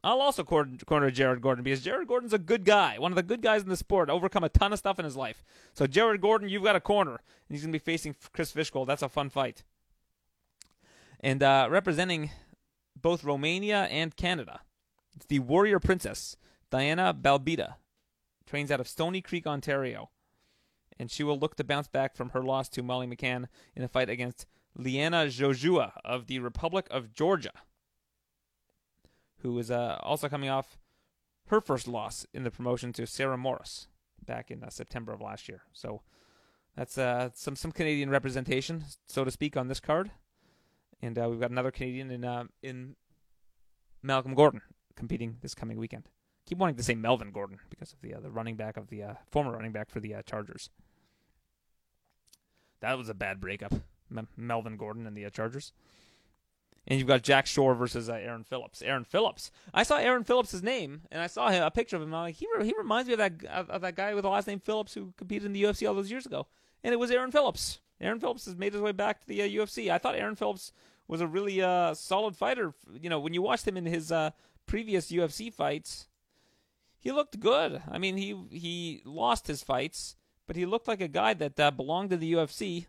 [0.03, 3.23] I'll also corner, corner Jared Gordon because Jared Gordon's a good guy, one of the
[3.23, 5.43] good guys in the sport, overcome a ton of stuff in his life.
[5.73, 8.87] So Jared Gordon, you've got a corner, and he's going to be facing Chris Fishgold.
[8.87, 9.63] That's a fun fight.
[11.19, 12.31] And uh, representing
[12.95, 14.61] both Romania and Canada,
[15.15, 16.37] it's the Warrior Princess,
[16.69, 17.75] Diana Belbita
[18.45, 20.09] trains out of Stony Creek, Ontario.
[20.99, 23.87] And she will look to bounce back from her loss to Molly McCann in a
[23.87, 27.53] fight against Liana Jojua of the Republic of Georgia,
[29.37, 30.77] who is uh, also coming off
[31.47, 33.87] her first loss in the promotion to Sarah Moras
[34.25, 35.61] back in uh, September of last year.
[35.71, 36.01] So
[36.75, 40.11] that's uh, some some Canadian representation, so to speak, on this card.
[41.01, 42.95] And uh, we've got another Canadian in uh, in
[44.03, 44.61] Malcolm Gordon
[44.95, 46.09] competing this coming weekend.
[46.49, 49.03] Keep wanting to say Melvin Gordon because of the uh, the running back of the
[49.03, 50.71] uh, former running back for the uh, Chargers.
[52.79, 53.71] That was a bad breakup,
[54.09, 55.73] M- Melvin Gordon and the uh, Chargers.
[56.87, 58.81] And you've got Jack Shore versus uh, Aaron Phillips.
[58.81, 59.51] Aaron Phillips.
[59.75, 62.11] I saw Aaron Phillips' name, and I saw him, a picture of him.
[62.15, 64.29] I'm like, he, re- he reminds me of that of, of that guy with the
[64.29, 66.47] last name Phillips who competed in the UFC all those years ago.
[66.83, 67.79] And it was Aaron Phillips.
[68.01, 69.91] Aaron Phillips has made his way back to the uh, UFC.
[69.91, 70.71] I thought Aaron Phillips
[71.07, 72.73] was a really uh, solid fighter.
[72.99, 74.31] You know, when you watched him in his uh,
[74.65, 76.07] previous UFC fights,
[76.99, 77.81] he looked good.
[77.89, 80.15] I mean, he he lost his fights,
[80.47, 82.87] but he looked like a guy that uh, belonged to the UFC.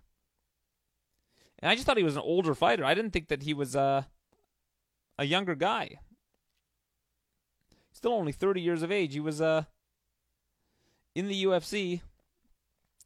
[1.60, 2.84] And I just thought he was an older fighter.
[2.84, 4.02] I didn't think that he was uh,
[5.18, 5.98] a younger guy.
[7.92, 9.12] Still only 30 years of age.
[9.12, 9.64] He was uh,
[11.14, 12.00] in the UFC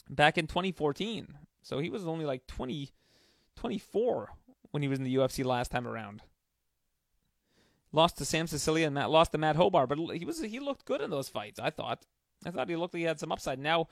[0.09, 1.37] back in 2014.
[1.63, 2.91] So he was only like 20,
[3.57, 4.29] 24
[4.71, 6.23] when he was in the UFC last time around.
[7.95, 10.85] Lost to Sam Sicilia and Matt, lost to Matt Hobar, but he was he looked
[10.85, 11.61] good in those fights.
[11.61, 12.05] I thought.
[12.45, 13.61] I thought he looked like he had some upside.
[13.61, 13.87] Now,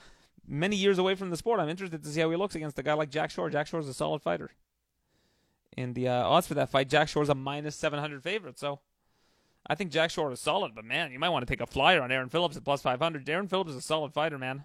[0.44, 2.82] many years away from the sport, I'm interested to see how he looks against a
[2.82, 3.48] guy like Jack Shore.
[3.48, 4.50] Jack Shore's a solid fighter.
[5.76, 8.58] And the uh, odds for that fight, Jack Shore's a minus 700 favorite.
[8.58, 8.80] So
[9.64, 12.02] I think Jack Shore is solid, but man, you might want to take a flyer
[12.02, 13.28] on Aaron Phillips at plus 500.
[13.28, 14.64] Aaron Phillips is a solid fighter, man.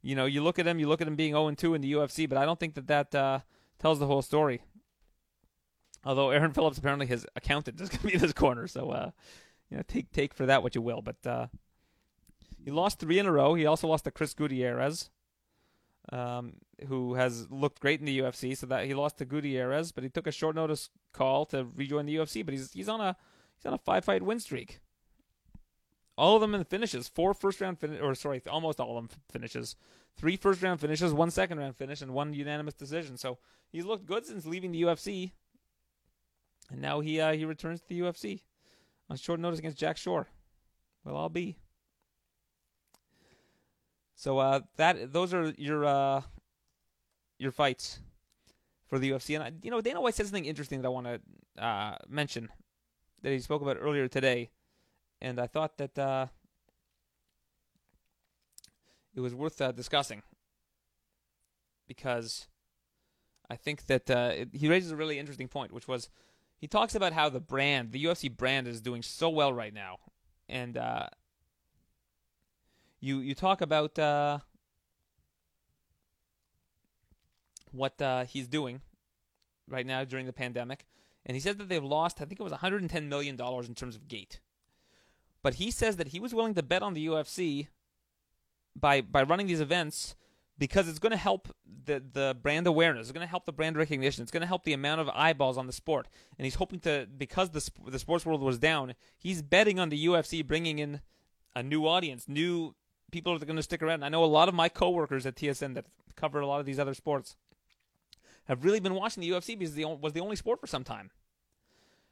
[0.00, 1.92] You know, you look at him, you look at him being 0 2 in the
[1.92, 3.40] UFC, but I don't think that that uh,
[3.78, 4.62] tells the whole story.
[6.04, 9.10] Although Aaron Phillips apparently his accountant is going to be in his corner, so uh,
[9.70, 11.02] you know, take take for that what you will.
[11.02, 11.46] But uh,
[12.64, 13.54] he lost three in a row.
[13.54, 15.10] He also lost to Chris Gutierrez,
[16.10, 16.54] um,
[16.88, 18.56] who has looked great in the UFC.
[18.56, 22.06] So that he lost to Gutierrez, but he took a short notice call to rejoin
[22.06, 22.44] the UFC.
[22.44, 23.16] But he's he's on a
[23.56, 24.80] he's on a five fight win streak.
[26.18, 29.18] All of them in the finishes, four first round or sorry, almost all of them
[29.30, 29.76] finishes.
[30.14, 33.16] Three first round finishes, one second round finish, and one unanimous decision.
[33.16, 33.38] So
[33.70, 35.32] he's looked good since leaving the UFC
[36.72, 38.40] and now he uh, he returns to the UFC
[39.10, 40.26] on short notice against Jack Shore.
[41.04, 41.56] Well, I'll be.
[44.16, 46.22] So uh, that those are your uh,
[47.38, 48.00] your fights
[48.86, 51.06] for the UFC, and I, you know Dana White said something interesting that I want
[51.06, 52.48] to uh, mention
[53.22, 54.50] that he spoke about earlier today,
[55.20, 56.26] and I thought that uh,
[59.14, 60.22] it was worth uh, discussing
[61.86, 62.48] because
[63.50, 66.08] I think that it, he raises a really interesting point, which was
[66.62, 69.98] he talks about how the brand, the UFC brand, is doing so well right now,
[70.48, 71.08] and uh,
[73.00, 74.38] you you talk about uh,
[77.72, 78.80] what uh, he's doing
[79.68, 80.86] right now during the pandemic,
[81.26, 83.96] and he says that they've lost, I think it was 110 million dollars in terms
[83.96, 84.38] of gate,
[85.42, 87.66] but he says that he was willing to bet on the UFC
[88.76, 90.14] by by running these events
[90.58, 91.48] because it's going to help
[91.84, 93.08] the the brand awareness.
[93.08, 94.22] It's going to help the brand recognition.
[94.22, 96.08] It's going to help the amount of eyeballs on the sport.
[96.38, 100.06] And he's hoping to because the the sports world was down, he's betting on the
[100.06, 101.00] UFC bringing in
[101.54, 102.74] a new audience, new
[103.10, 104.02] people that are going to stick around.
[104.02, 105.86] I know a lot of my coworkers at TSN that
[106.16, 107.36] cover a lot of these other sports
[108.46, 111.10] have really been watching the UFC because it was the only sport for some time.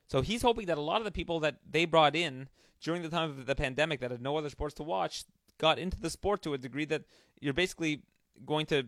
[0.06, 2.48] So he's hoping that a lot of the people that they brought in
[2.80, 5.24] during the time of the pandemic that had no other sports to watch
[5.58, 7.02] got into the sport to a degree that
[7.40, 8.02] you're basically
[8.44, 8.84] going to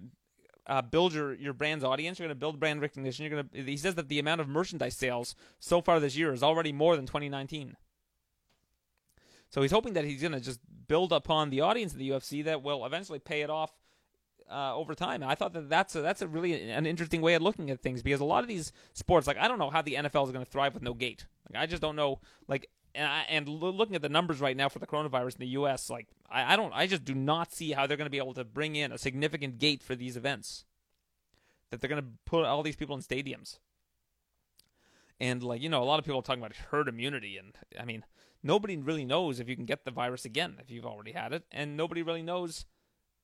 [0.67, 2.19] uh, build your, your brand's audience.
[2.19, 3.25] You're going to build brand recognition.
[3.25, 3.63] You're going to.
[3.63, 6.97] He says that the amount of merchandise sales so far this year is already more
[6.97, 7.77] than 2019.
[9.51, 12.45] So he's hoping that he's going to just build upon the audience of the UFC
[12.45, 13.71] that will eventually pay it off
[14.51, 15.23] uh, over time.
[15.23, 17.81] And I thought that that's a, that's a really an interesting way of looking at
[17.81, 20.33] things because a lot of these sports, like I don't know how the NFL is
[20.33, 21.27] going to thrive with no gate.
[21.51, 22.21] Like I just don't know.
[22.49, 25.47] Like and, I, and looking at the numbers right now for the coronavirus in the
[25.49, 28.19] U.S., like I, I don't, I just do not see how they're going to be
[28.19, 30.65] able to bring in a significant gate for these events.
[31.71, 33.59] That they're going to put all these people in stadiums.
[35.19, 37.85] And like you know, a lot of people are talking about herd immunity, and I
[37.85, 38.05] mean,
[38.43, 41.45] nobody really knows if you can get the virus again if you've already had it,
[41.53, 42.67] and nobody really knows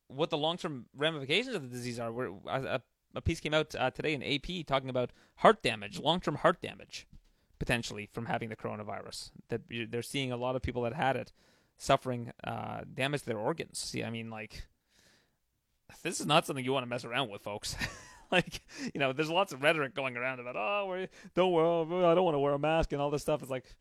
[0.07, 2.13] what the long-term ramifications of the disease are.
[2.13, 2.81] Where a,
[3.15, 7.07] a piece came out uh, today in AP talking about heart damage, long-term heart damage
[7.59, 9.31] potentially from having the coronavirus.
[9.49, 11.33] That they're seeing a lot of people that had it
[11.77, 13.79] suffering uh, damage to their organs.
[13.79, 14.65] See, I mean, like
[16.03, 17.77] this is not something you want to mess around with, folks.
[18.31, 18.61] like,
[18.95, 21.65] you know, there's lots of rhetoric going around about, oh, we don't wear,
[22.07, 23.43] I don't want to wear a mask and all this stuff.
[23.43, 23.75] It's like,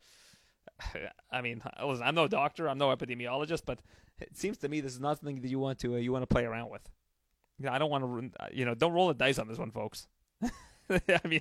[1.30, 3.80] I mean, listen, I'm no doctor, I'm no epidemiologist, but
[4.20, 6.22] it seems to me this is not something that you want to uh, you want
[6.22, 6.82] to play around with.
[7.58, 9.58] You know, I don't want to, uh, you know, don't roll the dice on this
[9.58, 10.06] one, folks.
[10.42, 11.40] I mean,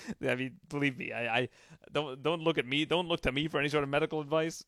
[0.28, 1.48] I mean, believe me, I, I
[1.92, 4.64] don't don't look at me, don't look to me for any sort of medical advice.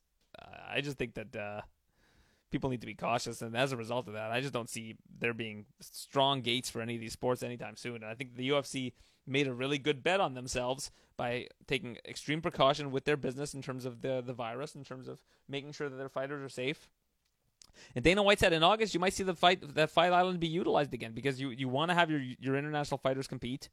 [0.69, 1.61] I just think that uh,
[2.51, 4.97] people need to be cautious, and as a result of that, I just don't see
[5.21, 7.97] there being strong gates for any of these sports anytime soon.
[7.97, 8.93] And I think the UFC
[9.27, 13.63] made a really good bet on themselves by taking extreme precaution with their business in
[13.63, 16.89] terms of the the virus, in terms of making sure that their fighters are safe.
[17.95, 20.47] And Dana White said in August you might see the fight that Fight Island be
[20.47, 23.69] utilized again because you, you want to have your your international fighters compete.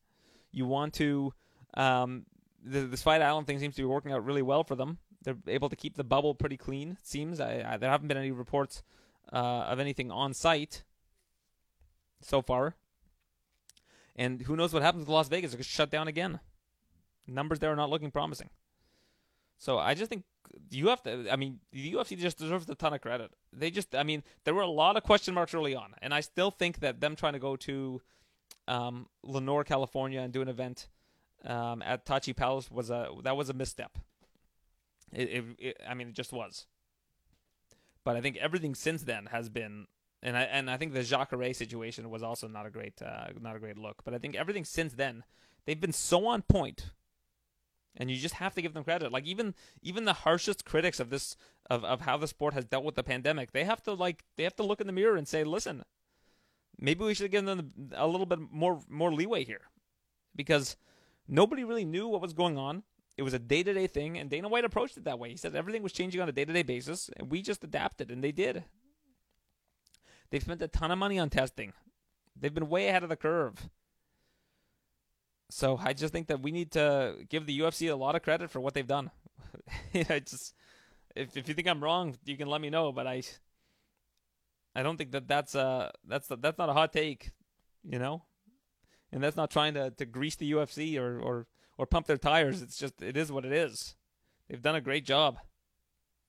[0.52, 1.34] You want to
[1.76, 2.26] um,
[2.64, 4.98] the, this Fight Island thing seems to be working out really well for them.
[5.24, 6.92] They're able to keep the bubble pretty clean.
[6.92, 8.84] It seems I, I, there haven't been any reports
[9.32, 10.84] uh, of anything on site
[12.22, 12.76] so far.
[14.16, 15.54] And who knows what happens with Las Vegas?
[15.54, 16.40] It could shut down again.
[17.28, 18.50] Numbers there are not looking promising.
[19.58, 20.24] So I just think
[20.72, 21.32] you have to.
[21.32, 23.32] I mean, the UFC just deserves a ton of credit.
[23.54, 23.96] They just.
[23.96, 26.80] I mean, there were a lot of question marks early on, and I still think
[26.80, 28.02] that them trying to go to
[28.68, 30.88] um, Lemoore, California, and do an event
[31.46, 33.98] um, at Tachi Palace was a that was a misstep.
[35.14, 36.68] It, it, it, I mean, it just was.
[38.04, 39.88] But I think everything since then has been,
[40.24, 43.56] and I and I think the Jacare situation was also not a great uh, not
[43.56, 44.04] a great look.
[44.04, 45.24] But I think everything since then,
[45.66, 46.92] they've been so on point,
[47.96, 49.12] and you just have to give them credit.
[49.12, 51.36] Like even even the harshest critics of this
[51.70, 54.44] of of how the sport has dealt with the pandemic, they have to like they
[54.44, 55.84] have to look in the mirror and say, listen,
[56.82, 59.62] maybe we should give them a little bit more more leeway here,
[60.36, 60.76] because
[61.28, 62.84] nobody really knew what was going on.
[63.17, 65.30] It was a day to day thing, and Dana White approached it that way.
[65.30, 68.12] He said everything was changing on a day to day basis, and we just adapted,
[68.12, 68.63] and they did.
[70.30, 71.74] They've spent a ton of money on testing.
[72.39, 73.70] They've been way ahead of the curve.
[75.50, 78.50] So I just think that we need to give the UFC a lot of credit
[78.50, 79.12] for what they've done.
[79.94, 80.54] I just,
[81.13, 82.94] if if you think I'm wrong, you can let me know.
[82.94, 83.22] But I,
[84.75, 87.31] I don't think that that's uh that's that's not a hot take,
[87.84, 88.23] you know,
[89.12, 92.62] and that's not trying to to grease the UFC or or or pump their tires.
[92.62, 93.95] It's just it is what it is.
[94.49, 95.39] They've done a great job,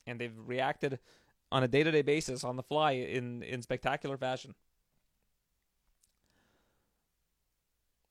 [0.07, 0.99] and they've reacted
[1.51, 4.55] on a day to day basis on the fly in in spectacular fashion.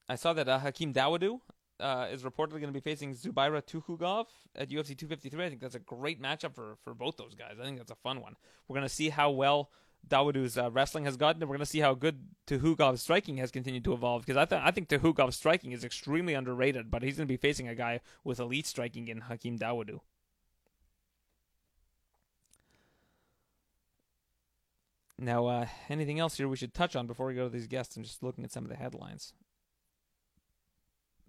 [0.08, 1.40] I saw that uh, Hakeem Dawodu
[1.80, 5.46] uh, is reportedly going to be facing Zubaira Tukhugov at UFC 253.
[5.46, 7.56] I think that's a great matchup for, for both those guys.
[7.60, 8.36] I think that's a fun one.
[8.68, 9.70] We're going to see how well
[10.08, 13.84] Dawodu's uh, wrestling has gotten, we're going to see how good Tukhugov's striking has continued
[13.86, 14.26] to evolve.
[14.26, 17.38] Because I, th- I think Tukhugov's striking is extremely underrated, but he's going to be
[17.38, 20.02] facing a guy with elite striking in Hakeem Dawodu.
[25.18, 27.96] Now, uh, anything else here we should touch on before we go to these guests?
[27.96, 29.34] I'm just looking at some of the headlines,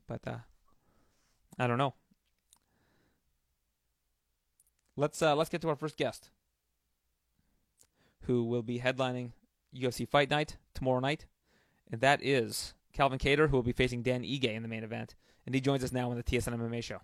[0.09, 0.39] but uh,
[1.59, 1.93] I don't know.
[4.97, 6.31] Let's uh, let's get to our first guest
[8.27, 9.33] who will be headlining
[9.75, 11.27] UFC Fight Night tomorrow night,
[11.91, 15.15] and that is Calvin Kattar, who will be facing Dan Ige in the main event.
[15.47, 17.01] And he joins us now on the TSN MMA show.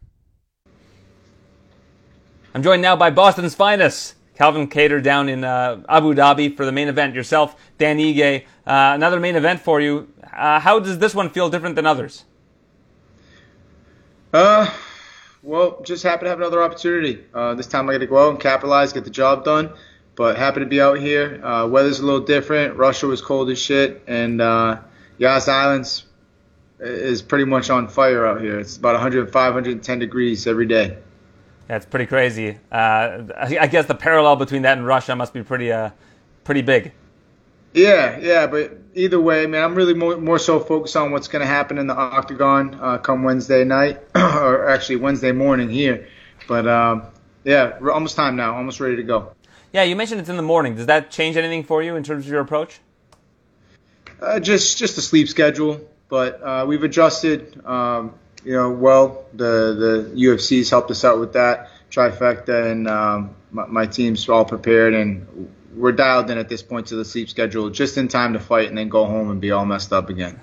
[2.54, 6.72] I'm joined now by Boston's finest, Calvin Kattar down in uh, Abu Dhabi for the
[6.72, 7.14] main event.
[7.14, 10.08] Yourself, Dan Ige, uh, another main event for you.
[10.32, 12.24] Uh, how does this one feel different than others?
[14.32, 14.70] Uh,
[15.42, 17.24] well, just happy to have another opportunity.
[17.32, 19.70] Uh, this time I get to go out and capitalize, get the job done.
[20.18, 21.40] But happy to be out here.
[21.44, 22.74] Uh, weather's a little different.
[22.74, 24.80] Russia was cold as shit, and uh,
[25.16, 26.06] Yas Islands
[26.80, 28.58] is pretty much on fire out here.
[28.58, 30.98] It's about 105, 110 degrees every day.
[31.68, 32.58] That's pretty crazy.
[32.72, 35.90] Uh, I guess the parallel between that and Russia must be pretty, uh,
[36.42, 36.90] pretty big.
[37.72, 41.42] Yeah, yeah, but either way, man, I'm really more, more so focused on what's going
[41.42, 46.08] to happen in the octagon uh, come Wednesday night, or actually Wednesday morning here.
[46.48, 47.04] But um,
[47.44, 49.32] yeah, almost time now, almost ready to go.
[49.72, 50.76] Yeah, you mentioned it's in the morning.
[50.76, 52.80] Does that change anything for you in terms of your approach?
[54.20, 57.64] Uh, just just a sleep schedule, but uh, we've adjusted.
[57.64, 63.34] Um, you know, well, the the UFC's helped us out with that trifecta, and um,
[63.52, 67.28] my, my team's all prepared, and we're dialed in at this point to the sleep
[67.28, 70.08] schedule, just in time to fight, and then go home and be all messed up
[70.08, 70.40] again.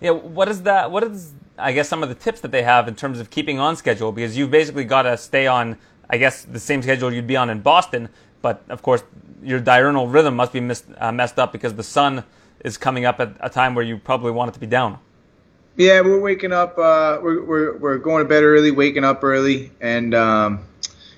[0.00, 0.90] Yeah, what is that?
[0.90, 3.58] What is I guess some of the tips that they have in terms of keeping
[3.58, 7.26] on schedule because you've basically got to stay on I guess the same schedule you'd
[7.26, 8.08] be on in Boston,
[8.46, 9.02] but of course,
[9.42, 12.22] your diurnal rhythm must be uh, messed up because the sun
[12.60, 15.00] is coming up at a time where you probably want it to be down.
[15.76, 16.78] Yeah, we're waking up.
[16.78, 20.60] Uh, we're, we're we're going to bed early, waking up early, and um,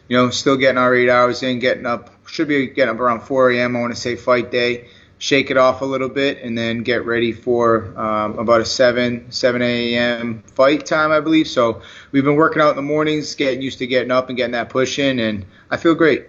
[0.09, 1.59] you know, still getting our eight hours in.
[1.59, 3.77] Getting up should be getting up around 4 a.m.
[3.77, 4.89] I want to say fight day.
[5.19, 9.31] shake it off a little bit, and then get ready for um, about a 7
[9.31, 10.43] 7 a.m.
[10.55, 11.47] fight time, I believe.
[11.47, 14.53] So we've been working out in the mornings, getting used to getting up and getting
[14.53, 16.29] that push in, and I feel great.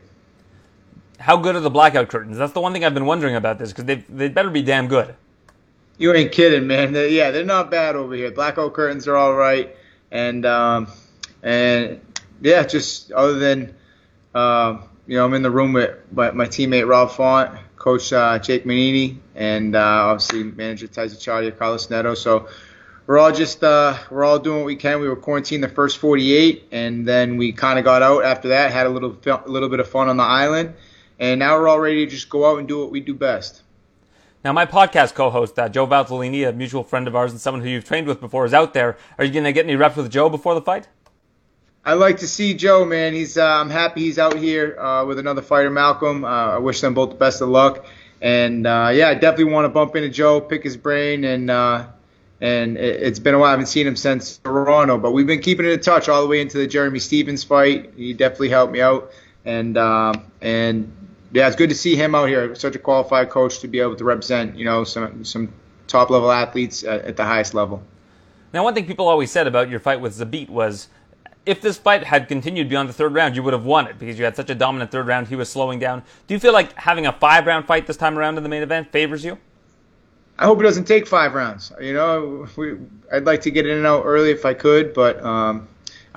[1.19, 2.37] How good are the blackout curtains?
[2.37, 4.87] That's the one thing I've been wondering about this because they they better be damn
[4.87, 5.15] good.
[5.97, 6.93] You ain't kidding, man.
[6.93, 8.31] They're, yeah, they're not bad over here.
[8.31, 9.75] Blackout curtains are all right,
[10.11, 10.87] and um,
[11.43, 11.99] and
[12.41, 13.75] yeah, just other than
[14.33, 18.37] uh, you know, I'm in the room with my, my teammate Rob Font, Coach uh,
[18.39, 22.13] Jake Manini, and uh, obviously manager Tyson Chartier, Carlos Neto.
[22.13, 22.47] So
[23.07, 25.01] we're all just uh, we're all doing what we can.
[25.01, 28.71] We were quarantined the first 48, and then we kind of got out after that,
[28.71, 30.75] had a little a little bit of fun on the island,
[31.19, 33.63] and now we're all ready to just go out and do what we do best.
[34.43, 37.67] Now, my podcast co-host, uh, Joe Valtellini, a mutual friend of ours and someone who
[37.67, 38.97] you've trained with before, is out there.
[39.17, 40.87] Are you going to get any reps with Joe before the fight?
[41.83, 43.13] I like to see Joe, man.
[43.13, 46.23] He's uh, I'm happy he's out here uh, with another fighter, Malcolm.
[46.23, 47.85] Uh, I wish them both the best of luck.
[48.21, 51.87] And uh, yeah, I definitely want to bump into Joe, pick his brain, and uh,
[52.41, 53.47] and it, has been a while.
[53.47, 56.41] I haven't seen him since Toronto, but we've been keeping in touch all the way
[56.41, 57.93] into the Jeremy Stephens fight.
[57.95, 59.11] He definitely helped me out,
[59.45, 60.91] and um, and
[61.31, 62.55] yeah, it's good to see him out here.
[62.55, 65.53] Such a qualified coach to be able to represent, you know, some some
[65.87, 67.83] top level athletes at, at the highest level.
[68.53, 70.89] Now, one thing people always said about your fight with Zabit was
[71.45, 74.17] if this fight had continued beyond the third round, you would have won it because
[74.17, 75.27] you had such a dominant third round.
[75.27, 76.03] He was slowing down.
[76.27, 78.63] Do you feel like having a five round fight this time around in the main
[78.63, 79.37] event favors you?
[80.37, 81.71] I hope it doesn't take five rounds.
[81.81, 82.77] You know, we,
[83.11, 85.67] I'd like to get in and out early if I could, but um,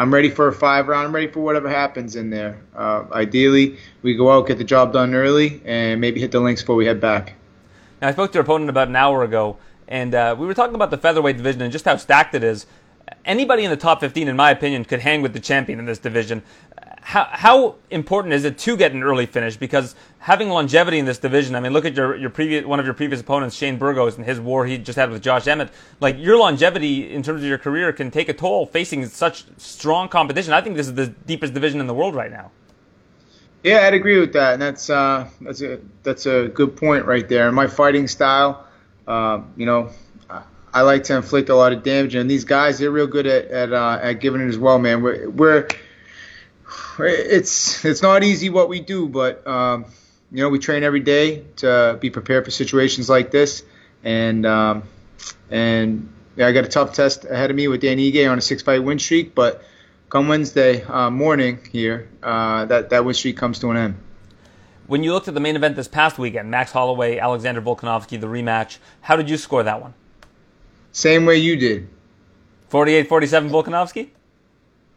[0.02, 1.06] I'm ready for a five round.
[1.06, 2.60] I'm ready for whatever happens in there.
[2.74, 6.60] Uh, ideally, we go out, get the job done early, and maybe hit the links
[6.60, 7.34] before we head back.
[8.00, 10.74] Now, I spoke to your opponent about an hour ago, and uh, we were talking
[10.74, 12.66] about the featherweight division and just how stacked it is.
[13.24, 15.98] Anybody in the top 15, in my opinion, could hang with the champion in this
[15.98, 16.42] division
[17.02, 19.56] how, how important is it to get an early finish?
[19.56, 22.86] Because having longevity in this division, I mean, look at your, your previous, one of
[22.86, 25.70] your previous opponents, Shane Burgos, and his war he just had with Josh Emmett.
[26.00, 30.08] Like, your longevity in terms of your career can take a toll facing such strong
[30.08, 30.52] competition.
[30.52, 32.52] I think this is the deepest division in the world right now.
[33.64, 37.28] Yeah, I'd agree with that, and that's uh, that's a that's a good point right
[37.28, 37.52] there.
[37.52, 38.66] My fighting style,
[39.06, 39.90] uh, you know,
[40.74, 43.46] I like to inflict a lot of damage, and these guys they're real good at
[43.48, 45.02] at, uh, at giving it as well, man.
[45.02, 45.68] We're, we're
[46.98, 49.86] it's it's not easy what we do, but um,
[50.30, 53.62] you know we train every day to be prepared for situations like this,
[54.02, 54.84] and um,
[55.50, 58.40] and yeah, I got a tough test ahead of me with Dan Ige on a
[58.40, 59.62] six fight win streak, but
[60.08, 63.96] come Wednesday uh, morning here, uh, that that win streak comes to an end.
[64.86, 68.26] When you looked at the main event this past weekend, Max Holloway, Alexander Volkanovski, the
[68.26, 69.94] rematch, how did you score that one?
[70.92, 71.88] Same way you did.
[72.70, 74.08] 48-47 Volkanovski?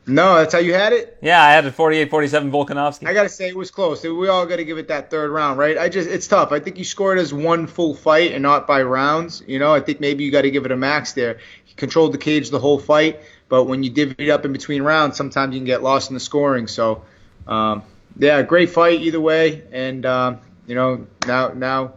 [0.08, 1.18] No, that's how you had it.
[1.22, 3.08] Yeah, I had it 48-47 Volkanovski.
[3.08, 4.04] I gotta say it was close.
[4.04, 5.78] We all got to give it that third round, right?
[5.78, 6.52] I just it's tough.
[6.52, 9.42] I think you scored as one full fight and not by rounds.
[9.48, 11.40] You know, I think maybe you got to give it a max there.
[11.64, 14.84] He controlled the cage the whole fight, but when you divvy it up in between
[14.84, 16.68] rounds, sometimes you can get lost in the scoring.
[16.68, 17.04] So,
[17.48, 17.82] um,
[18.18, 21.94] yeah, great fight either way, and um, you know now now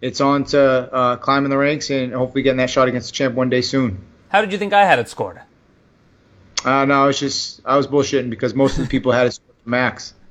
[0.00, 3.34] it's on to uh, climbing the ranks and hopefully getting that shot against the champ
[3.34, 4.04] one day soon.
[4.28, 5.40] How did you think I had it scored?
[6.64, 9.56] Uh, no, it's just I was bullshitting because most of the people had it scored
[9.64, 10.14] max.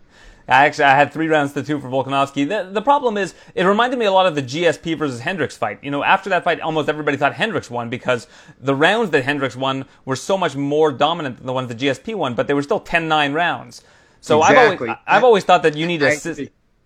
[0.48, 2.48] I actually I had three rounds to two for Volkanovski.
[2.48, 5.84] The, the problem is it reminded me a lot of the GSP versus Hendricks fight.
[5.84, 8.28] You know, after that fight, almost everybody thought Hendricks won because
[8.60, 12.16] the rounds that Hendricks won were so much more dominant than the ones that GSP
[12.16, 13.84] won, but they were still 10-9 rounds.
[14.22, 14.90] So exactly.
[14.90, 16.20] I've always I've always thought that you need a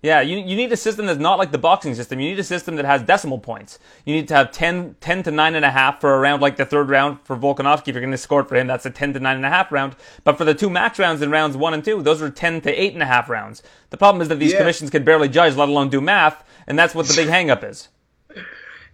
[0.03, 2.19] yeah, you, you need a system that's not like the boxing system.
[2.19, 3.79] You need a system that has decimal points.
[4.03, 7.19] You need to have 10, 10 to 9.5 for a round like the third round
[7.23, 7.87] for Volkanovski.
[7.87, 9.95] If you're going to score for him, that's a 10 to 9.5 round.
[10.25, 12.75] But for the two max rounds in rounds one and two, those are 10 to
[12.75, 13.63] 8.5 rounds.
[13.91, 14.57] The problem is that these yeah.
[14.57, 17.87] commissions can barely judge, let alone do math, and that's what the big hangup is.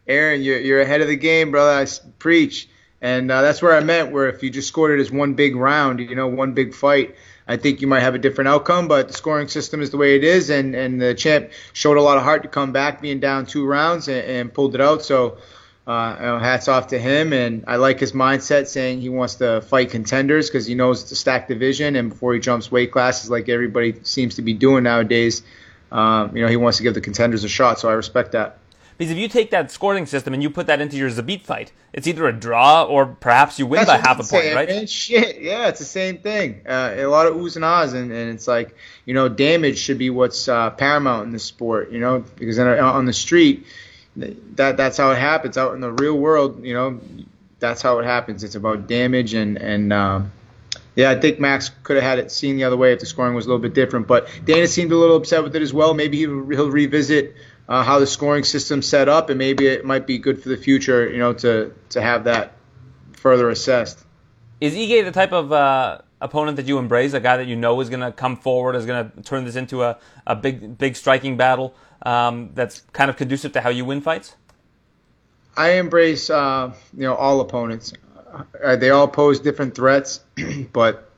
[0.08, 1.72] Aaron, you're, you're ahead of the game, brother.
[1.72, 1.88] I
[2.20, 2.70] preach.
[3.02, 5.56] And uh, that's where I meant, where if you just scored it as one big
[5.56, 7.16] round, you know, one big fight–
[7.50, 10.16] I think you might have a different outcome, but the scoring system is the way
[10.16, 13.20] it is, and, and the champ showed a lot of heart to come back, being
[13.20, 15.02] down two rounds, and, and pulled it out.
[15.02, 15.40] So,
[15.88, 19.90] uh, hats off to him, and I like his mindset, saying he wants to fight
[19.90, 23.50] contenders because he knows it's a stacked division, and before he jumps weight classes, like
[23.50, 25.42] everybody seems to be doing nowadays,
[25.92, 27.80] um, you know, he wants to give the contenders a shot.
[27.80, 28.59] So I respect that.
[29.00, 31.72] Because if you take that scoring system and you put that into your Zabit fight,
[31.94, 34.90] it's either a draw or perhaps you win That's by half a point, right?
[34.90, 36.64] Shit, yeah, it's the same thing.
[36.68, 38.76] Uh, a lot of oohs and ahs, and, and it's like
[39.06, 43.06] you know, damage should be what's uh, paramount in the sport, you know, because on
[43.06, 43.66] the street,
[44.18, 45.58] that that's how it happens.
[45.58, 47.00] Out in the real world, you know,
[47.60, 48.44] that's how it happens.
[48.44, 49.94] It's about damage and and.
[49.94, 50.34] Um,
[50.96, 53.34] yeah, I think Max could have had it seen the other way if the scoring
[53.34, 54.08] was a little bit different.
[54.08, 55.94] But Dana seemed a little upset with it as well.
[55.94, 57.36] Maybe he'll, he'll revisit
[57.70, 60.58] uh, how the scoring system's set up, and maybe it might be good for the
[60.58, 62.54] future, you know, to to have that
[63.14, 64.04] further assessed.
[64.60, 67.14] Is Ige the type of uh, opponent that you embrace?
[67.14, 69.56] A guy that you know is going to come forward, is going to turn this
[69.56, 73.86] into a, a big big striking battle um, that's kind of conducive to how you
[73.86, 74.36] win fights?
[75.56, 77.94] I embrace uh, you know all opponents.
[78.64, 80.22] Uh, they all pose different threats,
[80.74, 81.12] but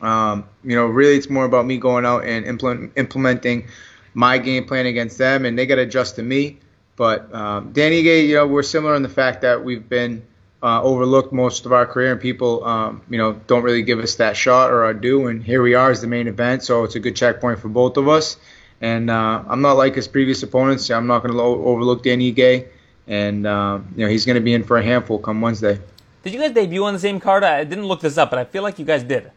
[0.00, 3.68] um, you know really it's more about me going out and implement, implementing
[4.14, 6.58] my game plan against them, and they got to adjust to me.
[6.96, 10.22] But um, Dan Ige, you know, we're similar in the fact that we've been
[10.62, 14.16] uh, overlooked most of our career, and people, um, you know, don't really give us
[14.16, 15.28] that shot or our due.
[15.28, 17.96] And here we are as the main event, so it's a good checkpoint for both
[17.96, 18.36] of us.
[18.80, 20.90] And uh, I'm not like his previous opponents.
[20.90, 22.66] I'm not going to overlook Dan Ige,
[23.06, 25.78] and uh, you know he's going to be in for a handful come Wednesday.
[26.22, 27.44] Did you guys debut on the same card?
[27.44, 29.30] I didn't look this up, but I feel like you guys did.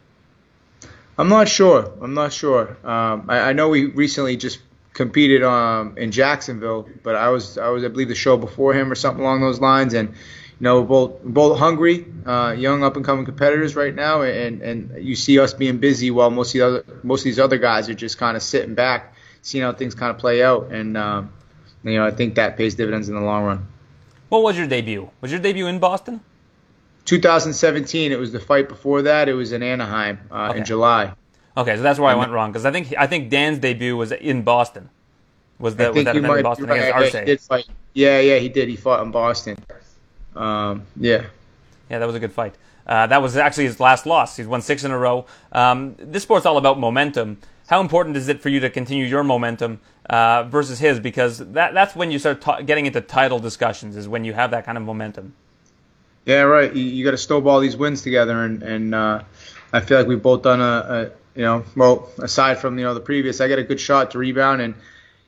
[1.16, 1.92] I'm not sure.
[2.00, 2.76] I'm not sure.
[2.84, 4.58] Um, I, I, know we recently just
[4.92, 8.90] competed um, in Jacksonville, but I was I was I believe the show before him
[8.90, 10.14] or something along those lines, and you
[10.60, 15.14] know both both hungry, uh, young up and coming competitors right now, and and you
[15.14, 17.94] see us being busy while most of the other most of these other guys are
[17.94, 21.32] just kind of sitting back, seeing how things kind of play out, and um,
[21.84, 23.68] you know I think that pays dividends in the long run.
[24.30, 25.10] What was your debut?
[25.20, 26.22] Was your debut in Boston?
[27.04, 28.12] 2017.
[28.12, 29.28] It was the fight before that.
[29.28, 30.58] It was in Anaheim uh, okay.
[30.58, 31.12] in July.
[31.56, 34.10] Okay, so that's where I went wrong because I think I think Dan's debut was
[34.10, 34.90] in Boston.
[35.58, 36.88] Was that was that event in Boston right.
[36.88, 37.28] against Arce?
[37.28, 37.66] Yeah, fight.
[37.92, 38.68] yeah, yeah, he did.
[38.68, 39.56] He fought in Boston.
[40.34, 41.26] Um, yeah.
[41.88, 42.56] Yeah, that was a good fight.
[42.86, 44.36] Uh, that was actually his last loss.
[44.36, 45.26] He's won six in a row.
[45.52, 47.38] Um, this sport's all about momentum.
[47.68, 49.80] How important is it for you to continue your momentum
[50.10, 51.00] uh, versus his?
[51.00, 53.96] Because that, that's when you start ta- getting into title discussions.
[53.96, 55.34] Is when you have that kind of momentum.
[56.26, 56.74] Yeah, right.
[56.74, 59.22] You, you got to snowball these wins together, and and uh,
[59.72, 62.94] I feel like we've both done a, a, you know well aside from you know
[62.94, 64.74] the previous, I got a good shot to rebound, and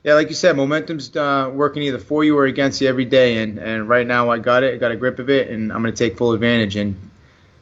[0.03, 3.37] yeah, like you said, momentum's uh, working either for you or against you every day,
[3.37, 5.81] and and right now I got it, I got a grip of it, and I'm
[5.81, 6.95] going to take full advantage, and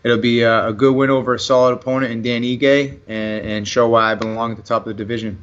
[0.03, 3.67] it'll be a, a, good win over a solid opponent in Dan Ige, and, and
[3.67, 5.41] show why I belong at the top of the division.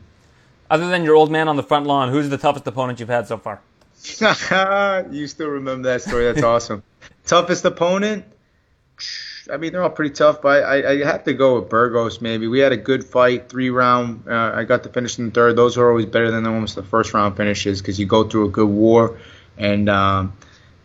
[0.70, 3.26] Other than your old man on the front lawn, who's the toughest opponent you've had
[3.26, 3.60] so far?
[5.10, 6.24] you still remember that story?
[6.24, 6.82] That's awesome.
[7.26, 8.24] Toughest opponent?
[9.50, 12.20] I mean, they're all pretty tough, but I, I have to go with Burgos.
[12.20, 14.24] Maybe we had a good fight, three round.
[14.28, 15.56] Uh, I got the finish in the third.
[15.56, 18.50] Those are always better than almost the first round finishes because you go through a
[18.50, 19.18] good war.
[19.58, 20.32] And um,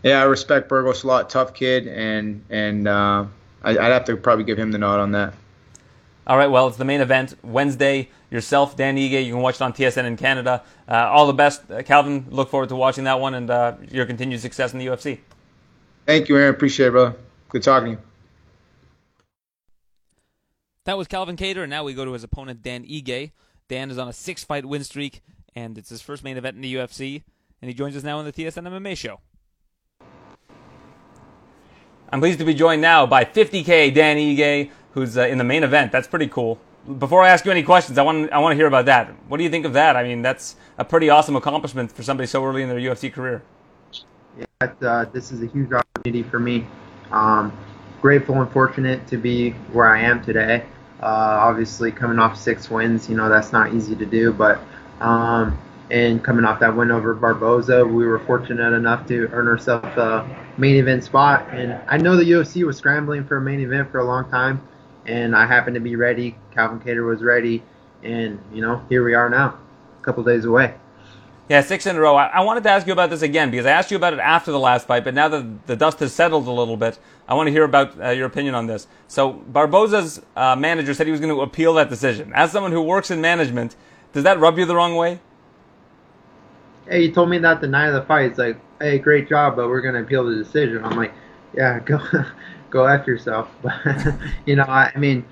[0.03, 1.29] yeah, I respect Burgos a lot.
[1.29, 3.25] Tough kid, and and uh,
[3.63, 5.33] I, would have to probably give him the nod on that.
[6.25, 8.09] All right, well, it's the main event Wednesday.
[8.29, 10.61] Yourself, Dan Ige, you can watch it on TSN in Canada.
[10.89, 12.25] Uh, all the best, Calvin.
[12.29, 15.19] Look forward to watching that one and uh, your continued success in the UFC.
[16.07, 16.55] Thank you, Aaron.
[16.55, 17.17] Appreciate it, brother.
[17.49, 18.07] Good talking to you.
[20.85, 23.31] That was Calvin Kattar, and now we go to his opponent, Dan Ige.
[23.67, 25.21] Dan is on a six fight win streak,
[25.53, 27.23] and it's his first main event in the UFC,
[27.61, 29.19] and he joins us now on the TSN MMA show.
[32.09, 35.63] I'm pleased to be joined now by 50K Dan Ige, who's uh, in the main
[35.63, 35.91] event.
[35.91, 36.57] That's pretty cool.
[36.99, 39.09] Before I ask you any questions, I want I want to hear about that.
[39.27, 39.97] What do you think of that?
[39.97, 43.43] I mean, that's a pretty awesome accomplishment for somebody so early in their UFC career.
[44.63, 46.65] Yeah, uh, this is a huge opportunity for me.
[47.11, 47.55] Um,
[48.01, 50.65] grateful and fortunate to be where I am today.
[50.99, 54.59] Uh, obviously, coming off six wins, you know that's not easy to do, but
[54.99, 55.59] um,
[55.91, 60.27] and coming off that win over Barboza, we were fortunate enough to earn ourselves a
[60.57, 61.47] main event spot.
[61.51, 64.67] And I know the UFC was scrambling for a main event for a long time,
[65.05, 66.35] and I happened to be ready.
[66.49, 67.61] Calvin Kattar was ready,
[68.01, 69.59] and you know here we are now,
[69.99, 70.73] a couple days away.
[71.49, 72.15] Yeah, six in a row.
[72.15, 74.19] I, I, wanted to ask you about this again because I asked you about it
[74.19, 77.35] after the last fight, but now that the dust has settled a little bit, I
[77.35, 78.87] want to hear about uh, your opinion on this.
[79.07, 82.33] So, Barboza's uh, manager said he was going to appeal that decision.
[82.35, 83.77] As someone who works in management,
[84.11, 85.21] does that rub you the wrong way?
[86.89, 88.31] Hey, he told me that the night of the fight.
[88.31, 90.83] It's like, hey, great job, but we're going to appeal the decision.
[90.83, 91.13] I'm like,
[91.53, 91.99] yeah, go,
[92.69, 93.49] go after yourself.
[93.61, 93.75] But
[94.45, 95.25] you know, I, I mean,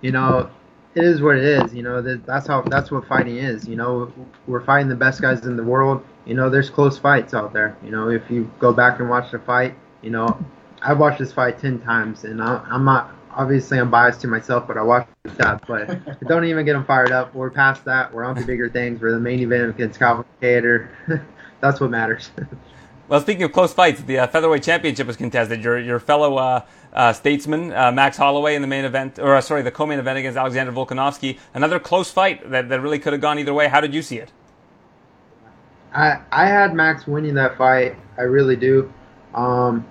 [0.00, 0.50] you know,
[0.94, 1.74] it is what it is.
[1.74, 3.66] You know, that's how that's what fighting is.
[3.66, 4.12] You know,
[4.46, 6.04] we're fighting the best guys in the world.
[6.24, 7.76] You know, there's close fights out there.
[7.82, 10.38] You know, if you go back and watch the fight, you know,
[10.82, 14.76] I've watched this fight ten times, and I'm not obviously I'm biased to myself, but
[14.76, 15.66] I watched that.
[15.66, 17.34] But don't even get them fired up.
[17.34, 18.12] We're past that.
[18.12, 19.00] We're on to bigger things.
[19.00, 20.88] We're the main event against Calvin Kattar.
[21.60, 22.30] that's what matters.
[23.12, 25.62] well, speaking of close fights, the uh, featherweight championship was contested.
[25.62, 26.36] Your your fellow.
[26.38, 29.98] Uh, uh, statesman, uh, Max Holloway in the main event, or uh, sorry, the co-main
[29.98, 31.38] event against Alexander Volkanovski.
[31.54, 33.66] Another close fight that, that really could have gone either way.
[33.66, 34.30] How did you see it?
[35.94, 37.96] I I had Max winning that fight.
[38.18, 38.92] I really do.
[39.34, 39.86] Um,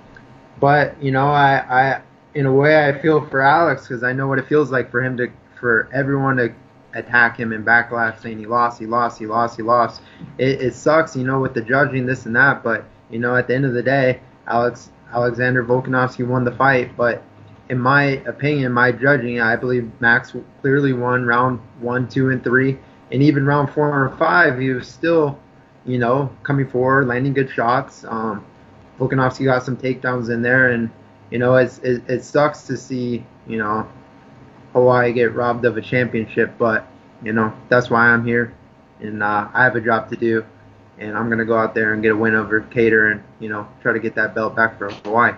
[0.60, 2.02] but you know, I, I
[2.36, 5.04] in a way I feel for Alex because I know what it feels like for
[5.04, 6.54] him to for everyone to
[6.94, 10.02] attack him and backlash saying he lost, he lost, he lost, he lost.
[10.38, 13.48] It, it sucks, you know, with the judging this and that, but you know, at
[13.48, 17.22] the end of the day, Alex Alexander Volkanovski won the fight, but
[17.70, 22.78] in my opinion, my judging, I believe Max clearly won round one, two, and three,
[23.12, 25.40] and even round four and five, he was still,
[25.86, 28.04] you know, coming forward, landing good shots.
[28.06, 28.46] Um,
[29.00, 30.90] Volkanovski got some takedowns in there, and
[31.30, 33.88] you know, it's, it, it sucks to see, you know,
[34.74, 36.88] Hawaii get robbed of a championship, but
[37.24, 38.54] you know, that's why I'm here,
[39.00, 40.46] and uh, I have a job to do,
[41.00, 43.68] and I'm gonna go out there and get a win over Kattar and you know,
[43.82, 45.32] try to get that belt back for Hawaii.
[45.32, 45.38] You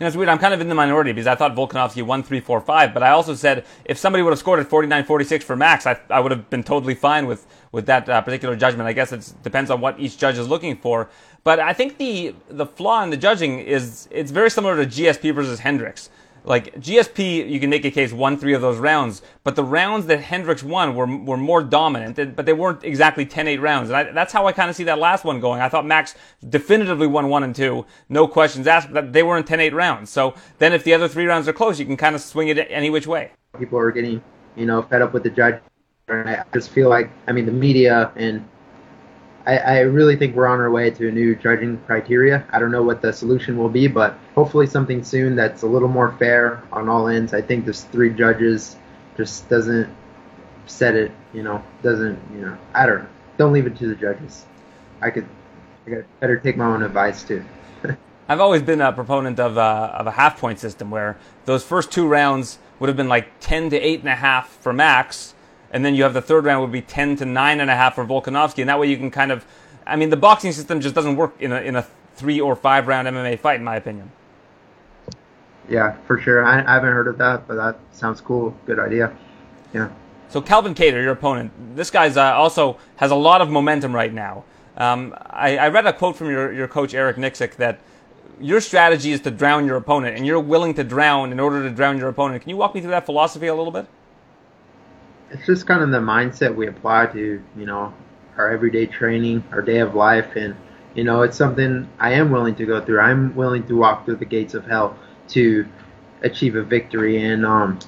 [0.00, 0.28] know, it's weird.
[0.28, 3.04] I'm kind of in the minority because I thought Volkanovski won 3 4 5, but
[3.04, 6.18] I also said if somebody would have scored at 49 46 for Max, I, I
[6.18, 8.88] would have been totally fine with, with that uh, particular judgment.
[8.88, 11.08] I guess it depends on what each judge is looking for.
[11.44, 15.32] But I think the, the flaw in the judging is it's very similar to GSP
[15.32, 16.10] versus Hendricks.
[16.46, 20.06] Like GSP, you can make a case won three of those rounds, but the rounds
[20.06, 23.88] that Hendricks won were were more dominant, but they weren't exactly 10-8 rounds.
[23.88, 25.62] And I, that's how I kind of see that last one going.
[25.62, 26.14] I thought Max
[26.46, 28.92] definitively won one and two, no questions asked.
[28.92, 30.10] That they were in 10-8 rounds.
[30.10, 32.58] So then, if the other three rounds are close, you can kind of swing it
[32.70, 33.30] any which way.
[33.58, 34.22] People are getting,
[34.54, 35.60] you know, fed up with the judge.
[36.08, 38.46] And I just feel like, I mean, the media and
[39.46, 42.46] I, I, really think we're on our way to a new judging criteria.
[42.50, 45.88] I don't know what the solution will be, but hopefully something soon that's a little
[45.88, 47.34] more fair on all ends.
[47.34, 48.76] I think this three judges
[49.16, 49.94] just doesn't
[50.66, 53.08] set it, you know, doesn't, you know, I don't know.
[53.36, 54.46] Don't leave it to the judges.
[55.02, 55.26] I could,
[55.86, 57.44] I could better take my own advice too.
[58.28, 61.92] I've always been a proponent of, uh, of a half point system where those first
[61.92, 65.33] two rounds would have been like 10 to 8.5 for Max
[65.74, 68.68] and then you have the third round would be 10 to 9.5 for Volkanovski, and
[68.68, 69.44] that way you can kind of,
[69.84, 72.86] I mean, the boxing system just doesn't work in a, in a three or five
[72.86, 74.12] round MMA fight, in my opinion.
[75.68, 76.44] Yeah, for sure.
[76.44, 78.56] I, I haven't heard of that, but that sounds cool.
[78.66, 79.16] Good idea.
[79.72, 79.90] Yeah.
[80.28, 84.12] So Calvin Kattar, your opponent, this guy's uh, also has a lot of momentum right
[84.12, 84.44] now.
[84.76, 87.80] Um, I, I, read a quote from your, your coach Eric Nicksick that
[88.40, 91.70] your strategy is to drown your opponent, and you're willing to drown in order to
[91.70, 92.42] drown your opponent.
[92.42, 93.86] Can you walk me through that philosophy a little bit?
[95.34, 97.92] It's just kind of the mindset we apply to you know
[98.36, 100.56] our everyday training, our day of life, and
[100.94, 103.00] you know it's something I am willing to go through.
[103.00, 104.96] I'm willing to walk through the gates of hell
[105.28, 105.66] to
[106.22, 107.22] achieve a victory.
[107.22, 107.78] And um,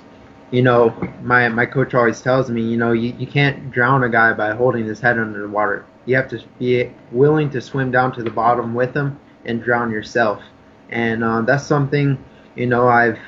[0.51, 0.91] you know,
[1.23, 4.53] my my coach always tells me, you know, you, you can't drown a guy by
[4.55, 5.87] holding his head under the water.
[6.05, 9.91] You have to be willing to swim down to the bottom with him and drown
[9.91, 10.43] yourself.
[10.91, 12.23] And uh, that's something
[12.57, 13.21] you know I've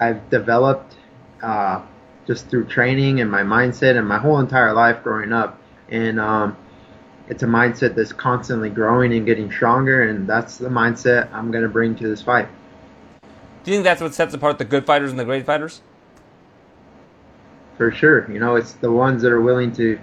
[0.00, 0.96] I've developed
[1.42, 1.82] uh,
[2.30, 5.60] just through training and my mindset and my whole entire life growing up.
[5.88, 6.56] And um,
[7.28, 11.64] it's a mindset that's constantly growing and getting stronger, and that's the mindset I'm going
[11.64, 12.46] to bring to this fight.
[13.64, 15.82] Do you think that's what sets apart the good fighters and the great fighters?
[17.76, 18.30] For sure.
[18.30, 19.98] You know, it's the ones that are willing to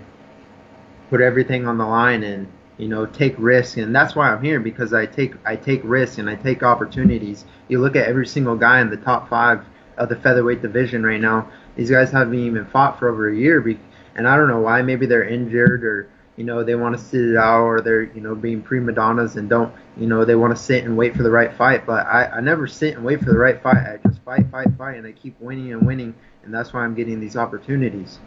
[1.10, 4.60] put everything on the line and you know take risks and that's why I'm here
[4.60, 7.46] because I take I take risks and I take opportunities.
[7.70, 9.64] You look at every single guy in the top 5
[9.98, 13.62] of the featherweight division right now these guys haven't even fought for over a year,
[13.62, 13.80] be-
[14.16, 14.82] and I don't know why.
[14.82, 18.20] Maybe they're injured or you know they want to sit it out or they're you
[18.20, 21.22] know being prima donnas and don't you know they want to sit and wait for
[21.22, 21.86] the right fight.
[21.86, 23.78] But I, I never sit and wait for the right fight.
[23.78, 26.96] I just fight, fight, fight, and I keep winning and winning, and that's why I'm
[26.96, 28.18] getting these opportunities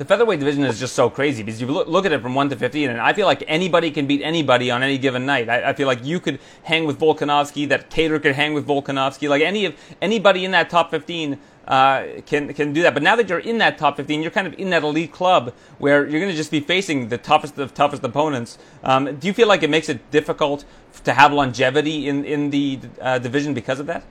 [0.00, 2.48] the featherweight division is just so crazy because you look, look, at it from 1
[2.48, 5.50] to 15, and I feel like anybody can beat anybody on any given night.
[5.50, 9.28] I, I, feel like you could hang with Volkanovski, that Kattar could hang with Volkanovski.
[9.28, 11.38] Like any of anybody in that top 15
[11.68, 12.94] uh, can can do that.
[12.94, 15.52] But now that you're in that top 15, you're kind of in that elite club
[15.76, 18.56] where you're going to just be facing the toughest of toughest opponents.
[18.82, 20.64] Um, do you feel like it makes it difficult
[21.04, 24.04] to have longevity in in the uh, division because of that?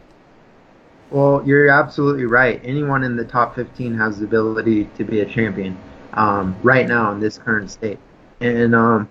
[1.11, 2.61] Well, you're absolutely right.
[2.63, 5.77] Anyone in the top 15 has the ability to be a champion
[6.13, 7.97] um, right now in this current state.
[8.41, 9.09] And um,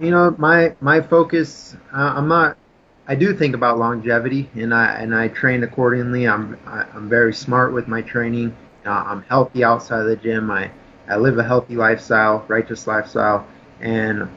[0.00, 2.56] you know, my my focus, uh, I'm not.
[3.06, 6.26] I do think about longevity, and I and I train accordingly.
[6.28, 8.56] I'm I, am i am very smart with my training.
[8.86, 10.50] Uh, I'm healthy outside of the gym.
[10.50, 10.70] I
[11.08, 13.46] I live a healthy lifestyle, righteous lifestyle,
[13.80, 14.28] and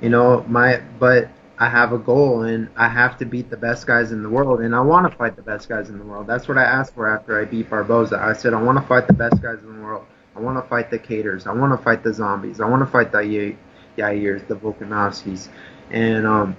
[0.00, 1.28] you know my but
[1.60, 4.60] I have a goal and I have to beat the best guys in the world
[4.62, 6.26] and I want to fight the best guys in the world.
[6.26, 8.18] That's what I asked for after I beat Barboza.
[8.18, 10.06] I said I want to fight the best guys in the world.
[10.34, 11.46] I want to fight the Kattars.
[11.46, 12.60] I want to fight the zombies.
[12.60, 13.54] I want to fight the
[13.98, 15.50] Yairs, the Volkanovskis.
[15.90, 16.56] And um,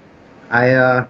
[0.52, 1.08] I uh,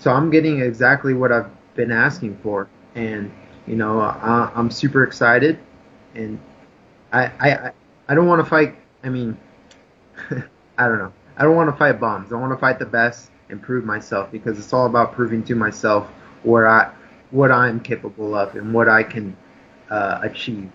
[0.00, 3.30] so I'm getting exactly what I've been asking for and
[3.66, 5.58] you know I, I'm super excited
[6.16, 6.40] and
[7.12, 7.72] I I
[8.08, 8.74] I don't want to fight
[9.04, 9.38] I mean
[10.78, 11.12] I don't know.
[11.40, 12.34] I don't want to fight bombs.
[12.34, 15.54] I want to fight the best and prove myself because it's all about proving to
[15.54, 16.06] myself
[16.42, 16.92] where I
[17.30, 19.34] what I'm capable of and what I can
[19.88, 20.70] uh, achieve.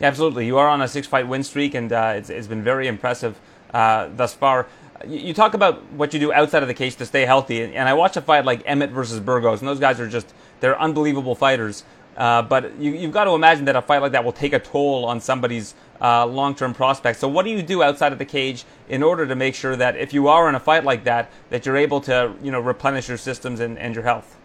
[0.00, 0.46] Yeah, absolutely.
[0.46, 3.38] You are on a six-fight win streak, and uh, it's, it's been very impressive
[3.72, 4.66] uh, thus far.
[5.06, 7.94] You, talk about what you do outside of the cage to stay healthy, and I
[7.94, 11.84] watch a fight like Emmett versus Burgos, and those guys are just they're unbelievable fighters.
[12.16, 14.58] Uh, but you, have got to imagine that a fight like that will take a
[14.58, 17.18] toll on somebody's uh, long-term prospects.
[17.18, 19.96] So, what do you do outside of the cage in order to make sure that
[19.96, 23.08] if you are in a fight like that, that you're able to, you know, replenish
[23.08, 24.36] your systems and, and your health?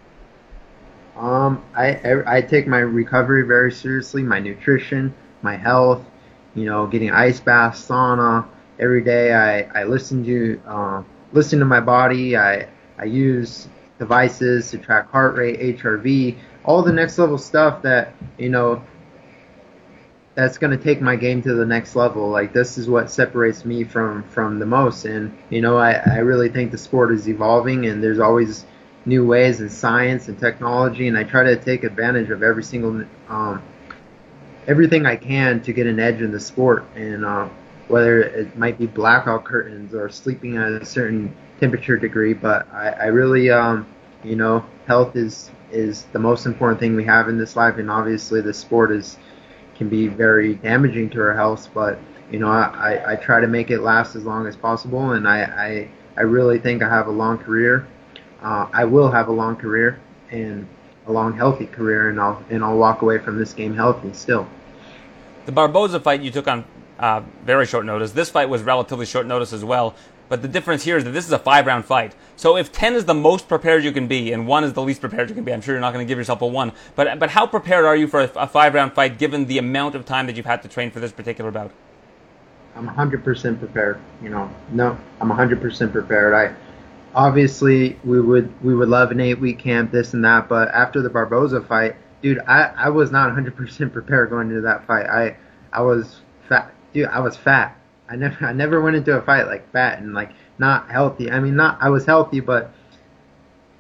[1.16, 6.06] Um, I, I take my recovery very seriously, my nutrition, my health,
[6.56, 8.48] you know, getting ice baths, sauna
[8.80, 9.34] every day.
[9.34, 11.04] I, I listen to uh,
[11.34, 12.38] listen to my body.
[12.38, 12.68] I
[12.98, 13.68] I use
[13.98, 18.84] devices to track heart rate, HRV, all the next level stuff that you know
[20.36, 22.30] that's going to take my game to the next level.
[22.30, 25.06] Like this is what separates me from from the most.
[25.06, 28.66] And you know, I I really think the sport is evolving, and there's always
[29.06, 33.06] new ways in science and technology, and I try to take advantage of every single
[33.28, 33.62] um,
[34.68, 37.50] everything I can to get an edge in the sport, and uh,
[37.88, 42.34] whether it might be blackout curtains or sleeping at a certain temperature degree.
[42.34, 43.88] But I, I really, um,
[44.24, 47.90] you know, health is is the most important thing we have in this life, and
[47.90, 49.18] obviously the sport is
[49.76, 51.70] can be very damaging to our health.
[51.74, 52.00] But
[52.32, 55.42] you know, I, I try to make it last as long as possible, and I,
[55.42, 57.88] I, I really think I have a long career.
[58.42, 60.00] Uh, I will have a long career
[60.32, 60.68] and
[61.08, 64.48] a long, healthy career, and I'll and I'll walk away from this game healthy still.
[65.46, 66.66] The Barboza fight you took on
[67.00, 68.12] uh, very short notice.
[68.12, 69.96] This fight was relatively short notice as well.
[70.30, 72.16] But the difference here is that this is a five round fight.
[72.36, 75.02] So if 10 is the most prepared you can be and 1 is the least
[75.02, 76.72] prepared you can be, I'm sure you're not going to give yourself a 1.
[76.96, 79.96] But, but how prepared are you for a, a five round fight given the amount
[79.96, 81.72] of time that you've had to train for this particular bout?
[82.76, 84.00] I'm 100% prepared.
[84.22, 86.34] You know, no, I'm 100% prepared.
[86.34, 86.56] I
[87.16, 90.48] obviously we would we would love an eight week camp, this and that.
[90.48, 94.86] But after the Barboza fight, dude, I, I was not 100% prepared going into that
[94.86, 95.08] fight.
[95.08, 95.36] I
[95.74, 97.08] I was fat, dude.
[97.08, 97.79] I was fat.
[98.10, 101.32] I never I never went into a fight like fat and like not healthy.
[101.32, 102.72] I mean, not I was healthy, but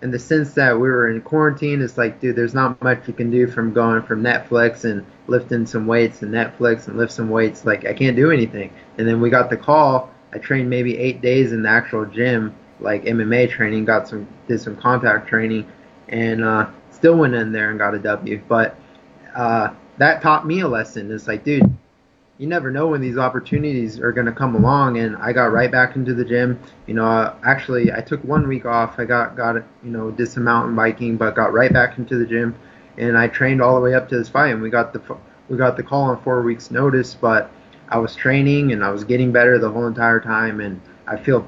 [0.01, 3.13] in the sense that we were in quarantine, it's like, dude, there's not much you
[3.13, 7.30] can do from going from Netflix and lifting some weights and Netflix and lift some
[7.30, 7.65] weights.
[7.65, 8.71] Like I can't do anything.
[8.97, 10.11] And then we got the call.
[10.32, 13.86] I trained maybe eight days in the actual gym, like MMA training.
[13.86, 15.69] Got some did some contact training,
[16.07, 18.41] and uh, still went in there and got a W.
[18.47, 18.77] But
[19.36, 21.11] uh, that taught me a lesson.
[21.11, 21.63] It's like, dude,
[22.40, 24.98] you never know when these opportunities are going to come along.
[24.98, 26.58] And I got right back into the gym.
[26.88, 28.98] You know, actually, I took one week off.
[28.98, 32.26] I got got you know did some mountain biking, but got right back into the
[32.26, 32.56] gym,
[32.98, 34.54] and I trained all the way up to this fight.
[34.54, 35.18] And we got the
[35.50, 37.52] we got the call on four weeks notice, but
[37.90, 41.46] I was training and I was getting better the whole entire time, and I feel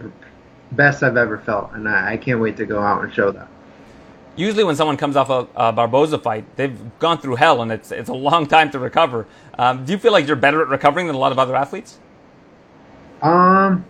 [0.74, 3.48] best I've ever felt, and I, I can't wait to go out and show that
[4.36, 7.92] usually when someone comes off a, a, Barboza fight, they've gone through hell and it's
[7.92, 9.28] it's a long time to recover.
[9.62, 12.00] Um, do you feel like you're better at recovering than a lot of other athletes?
[13.22, 13.86] Um,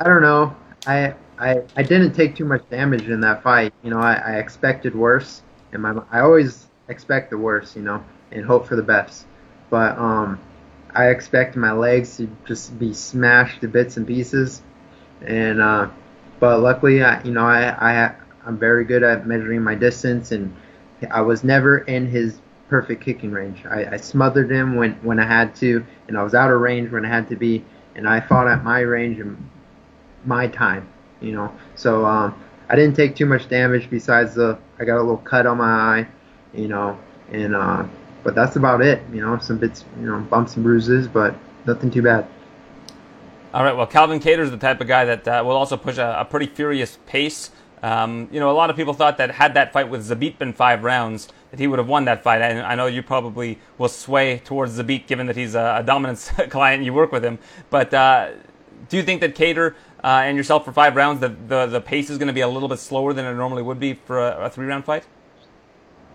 [0.00, 0.56] I don't know.
[0.88, 3.72] I I, I didn't take too much damage in that fight.
[3.84, 7.76] You know, I, I expected worse, and my I always expect the worst.
[7.76, 9.24] You know, and hope for the best.
[9.70, 10.40] But um,
[10.96, 14.62] I expect my legs to just be smashed to bits and pieces,
[15.24, 15.90] and uh,
[16.40, 20.52] but luckily, I you know I I I'm very good at measuring my distance, and
[21.08, 22.40] I was never in his
[22.70, 23.66] perfect kicking range.
[23.68, 26.90] I, I smothered him when when I had to, and I was out of range
[26.90, 27.64] when I had to be,
[27.96, 29.36] and I fought at my range and
[30.24, 30.88] my time,
[31.20, 31.52] you know.
[31.74, 35.46] So um, I didn't take too much damage besides the I got a little cut
[35.46, 36.08] on my eye,
[36.54, 36.98] you know,
[37.32, 37.84] and uh,
[38.22, 39.36] but that's about it, you know.
[39.38, 41.34] Some bits, you know, bumps and bruises, but
[41.66, 42.26] nothing too bad.
[43.52, 43.76] All right.
[43.76, 46.24] Well, Calvin Kattar is the type of guy that uh, will also push a, a
[46.24, 47.50] pretty furious pace.
[47.82, 50.52] Um, you know, a lot of people thought that had that fight with Zabit been
[50.52, 52.42] five rounds, that he would have won that fight.
[52.42, 56.28] And I know you probably will sway towards Zabit given that he's a, a dominance
[56.50, 57.38] client and you work with him.
[57.70, 58.30] But uh,
[58.88, 62.10] do you think that Kattar uh, and yourself for five rounds, the, the, the pace
[62.10, 64.46] is going to be a little bit slower than it normally would be for a,
[64.46, 65.04] a three round fight?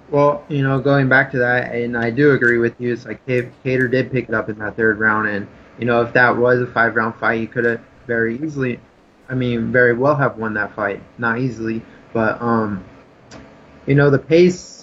[0.10, 2.94] Well, you know, going back to that, and I do agree with you.
[2.94, 5.48] It's like Kattar did pick it up in that third round, and
[5.80, 8.80] you know, if that was a five round fight, he could have very easily
[9.28, 11.02] I mean, very well have won that fight.
[11.18, 11.82] Not easily,
[12.14, 12.84] but um,
[13.86, 14.75] you know the pace.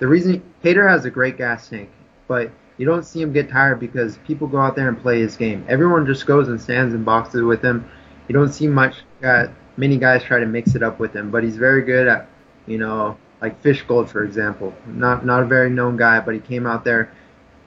[0.00, 1.88] The reason Kattar has a great gas tank,
[2.26, 5.36] but you don't see him get tired because people go out there and play his
[5.36, 5.64] game.
[5.68, 7.88] Everyone just goes and stands and boxes with him.
[8.26, 8.96] You don't see much.
[9.22, 9.46] Uh,
[9.76, 12.28] many guys try to mix it up with him, but he's very good at,
[12.66, 14.74] you know, like Fishgold for example.
[14.86, 17.12] Not not a very known guy, but he came out there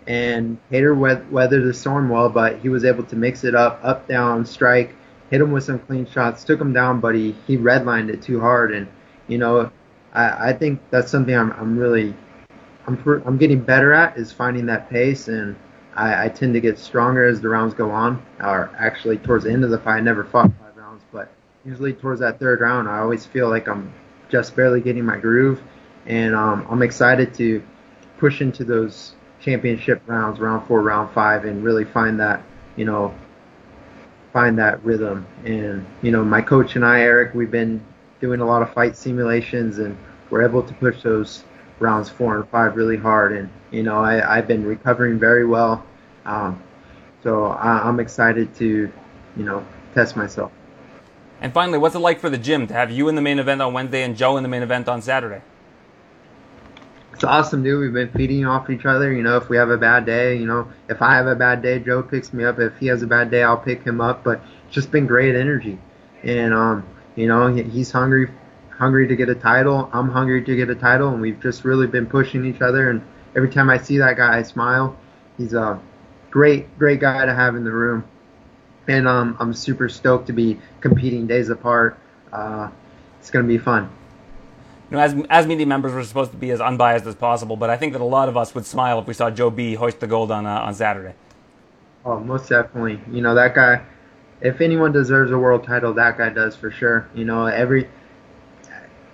[0.05, 4.07] and Kattar weathered the storm well, but he was able to mix it up, up
[4.07, 4.93] down, strike
[5.33, 8.39] hit him with some clean shots, took him down, but he, he redlined it too
[8.39, 8.71] hard.
[8.71, 8.87] And,
[9.27, 9.71] you know,
[10.13, 12.15] I, I think that's something I'm, I'm really
[12.87, 15.55] I'm I'm getting better at is finding that pace, and
[15.95, 18.23] I, I tend to get stronger as the rounds go on.
[18.39, 21.31] Or actually, towards the end of the fight, I never fought five rounds, but
[21.65, 23.93] usually towards that third round, I always feel like I'm
[24.29, 25.61] just barely getting my groove,
[26.05, 27.63] and um, I'm excited to
[28.17, 32.43] push into those championship rounds, round four, round five, and really find that
[32.75, 33.13] you know
[34.33, 35.25] find that rhythm.
[35.45, 37.81] And you know, my coach and I, Eric, we've been
[38.23, 39.97] doing a lot of fight simulations, and
[40.29, 41.43] we're able to push those
[41.79, 43.33] rounds four and five really hard.
[43.33, 45.85] And you know, I, I've been recovering very well.
[46.23, 46.63] Um,
[47.21, 48.65] so I, I'm excited to,
[49.35, 50.53] you know, test myself.
[51.41, 53.61] And finally, what's it like for the gym to have you in the main event
[53.61, 55.41] on Wednesday and Joe in the main event on Saturday?
[57.13, 57.81] It's awesome, dude.
[57.81, 59.11] We've been feeding off each other.
[59.11, 61.61] You know, if we have a bad day, you know, if I have a bad
[61.61, 62.57] day, Joe picks me up.
[62.59, 64.23] If he has a bad day, I'll pick him up.
[64.23, 65.77] But it's just been great energy.
[66.23, 68.29] And um, you know, he's hungry
[68.77, 69.89] hungry to get a title.
[69.93, 72.89] I'm hungry to get a title, and we've just really been pushing each other.
[72.89, 73.01] And
[73.35, 74.97] every time I see that guy, I smile.
[75.37, 75.79] He's a
[76.31, 78.03] great, great guy to have in the room,
[78.87, 81.97] and um, I'm super stoked to be competing days apart.
[82.31, 82.69] Uh,
[83.19, 83.89] it's gonna be fun.
[84.89, 87.69] You know, as as media members, we're supposed to be as unbiased as possible, but
[87.69, 89.99] I think that a lot of us would smile if we saw Joe B hoist
[89.99, 91.15] the gold on uh, on Saturday.
[92.05, 92.99] Oh, most definitely.
[93.11, 93.81] You know that guy.
[94.43, 97.09] If anyone deserves a world title, that guy does for sure.
[97.15, 97.89] You know every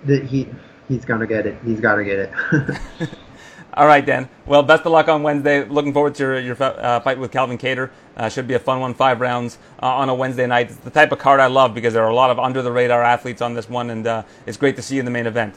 [0.04, 0.48] that he
[0.88, 1.56] he's gonna get it.
[1.64, 2.78] He's got to get it.
[3.74, 4.28] All right, Dan.
[4.46, 5.64] Well, best of luck on Wednesday.
[5.64, 7.90] Looking forward to your, your uh, fight with Calvin Kattar.
[8.16, 10.70] Uh, should be a fun one, five rounds uh, on a Wednesday night.
[10.70, 12.72] It's the type of card I love because there are a lot of under the
[12.72, 15.26] radar athletes on this one, and uh, it's great to see you in the main
[15.26, 15.54] event.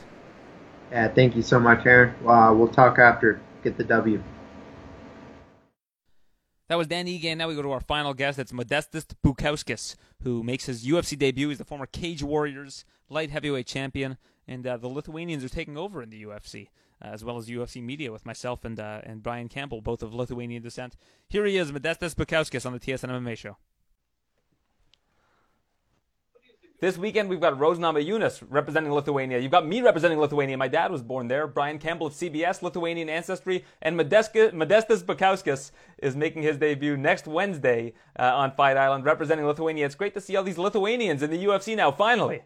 [0.92, 2.14] Yeah, thank you so much, Aaron.
[2.26, 3.42] Uh, we'll talk after.
[3.64, 4.22] Get the W.
[6.70, 7.36] That was Dan Ige.
[7.36, 8.40] Now we go to our final guest.
[8.40, 11.50] It's Modestas Bukauskas, who makes his UFC debut.
[11.50, 16.02] He's the former Cage Warriors light heavyweight champion and uh, the Lithuanians are taking over
[16.02, 16.68] in the UFC,
[17.04, 20.14] uh, as well as UFC media with myself and uh, and Brian Campbell, both of
[20.14, 20.96] Lithuanian descent.
[21.28, 23.58] Here he is, Modestas Bukauskas on the TSN MMA show.
[26.84, 29.40] This weekend, we've got Rose Namajunas representing Lithuania.
[29.40, 30.58] You've got me representing Lithuania.
[30.58, 31.48] My dad was born there.
[31.48, 33.64] Brian Campbell of CBS, Lithuanian ancestry.
[33.82, 39.46] And Modeska, Modestas Bukauskas is making his debut next Wednesday uh, on Fight Island representing
[39.46, 39.86] Lithuania.
[39.86, 42.42] It's great to see all these Lithuanians in the UFC now, finally.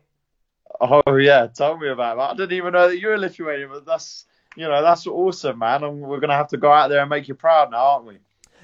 [0.79, 2.29] Oh yeah, tell me about that.
[2.29, 4.25] I didn't even know that you were Lithuanian, but that's
[4.55, 5.83] you know that's awesome, man.
[5.83, 8.17] And we're gonna have to go out there and make you proud now, aren't we?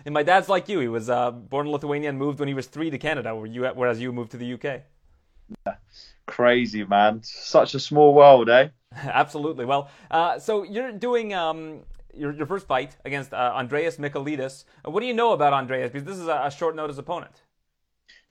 [0.06, 0.82] And my dad's like you.
[0.82, 3.48] He was uh, born in Lithuania and moved when he was three to Canada, where
[3.48, 4.84] you, whereas you moved to the UK.
[5.66, 5.76] Yeah.
[6.26, 7.22] Crazy, man.
[7.24, 8.70] Such a small world, eh?
[8.96, 9.66] Absolutely.
[9.66, 11.82] Well, uh, so you're doing um,
[12.14, 14.66] your, your first fight against uh, Andreas Michailidis.
[14.86, 15.92] What do you know about Andreas?
[15.92, 17.42] Because this is a, a short notice opponent.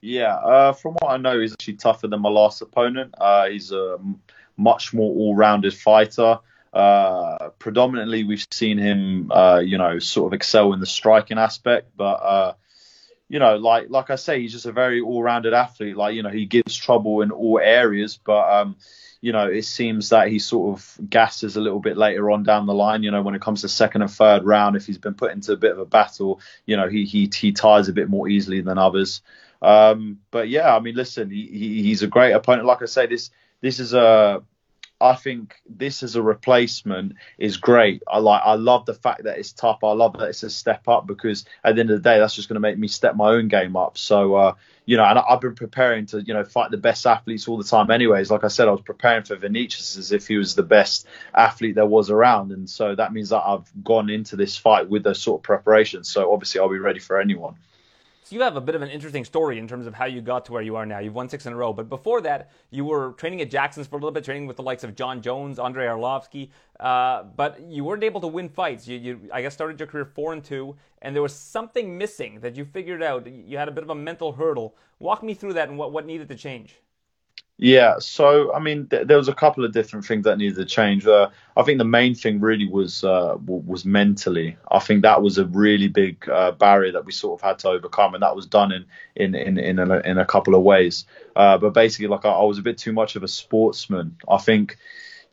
[0.01, 3.15] Yeah, uh, from what I know, he's actually tougher than my last opponent.
[3.17, 3.97] Uh, he's a
[4.57, 6.39] much more all-rounded fighter.
[6.73, 11.91] Uh, predominantly, we've seen him, uh, you know, sort of excel in the striking aspect,
[11.95, 12.53] but uh,
[13.29, 15.97] you know, like like I say, he's just a very all-rounded athlete.
[15.97, 18.75] Like you know, he gives trouble in all areas, but um,
[19.21, 22.65] you know, it seems that he sort of gasses a little bit later on down
[22.65, 23.03] the line.
[23.03, 25.53] You know, when it comes to second and third round, if he's been put into
[25.53, 28.61] a bit of a battle, you know, he he he tires a bit more easily
[28.61, 29.21] than others.
[29.61, 32.67] Um, but yeah, I mean, listen, he, he, he's a great opponent.
[32.67, 34.43] Like I say, this this is a
[35.01, 38.03] I think this as a replacement is great.
[38.07, 39.83] I like I love the fact that it's tough.
[39.83, 42.35] I love that it's a step up because at the end of the day, that's
[42.35, 43.97] just going to make me step my own game up.
[43.97, 44.53] So uh,
[44.85, 47.63] you know, and I've been preparing to you know fight the best athletes all the
[47.63, 47.91] time.
[47.91, 51.07] Anyways, like I said, I was preparing for Vinicius as if he was the best
[51.33, 55.03] athlete there was around, and so that means that I've gone into this fight with
[55.03, 56.09] those sort of preparations.
[56.09, 57.55] So obviously, I'll be ready for anyone.
[58.25, 60.45] So you have a bit of an interesting story in terms of how you got
[60.45, 60.99] to where you are now.
[60.99, 63.97] You've won six in a row, but before that, you were training at Jackson's for
[63.97, 66.49] a little bit, training with the likes of Jon Jones, Andrei Arlovsky,
[66.79, 68.87] uh, but you weren't able to win fights.
[68.87, 72.39] You, you, I guess, started your career four and two, and there was something missing
[72.39, 73.27] that you figured out.
[73.27, 74.77] You had a bit of a mental hurdle.
[74.99, 76.79] Walk me through that and what, what needed to change.
[77.57, 80.65] Yeah, so I mean, th- there was a couple of different things that needed to
[80.65, 81.05] change.
[81.05, 84.57] Uh, I think the main thing really was uh, w- was mentally.
[84.71, 87.69] I think that was a really big uh, barrier that we sort of had to
[87.69, 88.85] overcome, and that was done in
[89.15, 91.05] in in in a, in a couple of ways.
[91.35, 94.17] Uh, but basically, like I, I was a bit too much of a sportsman.
[94.27, 94.77] I think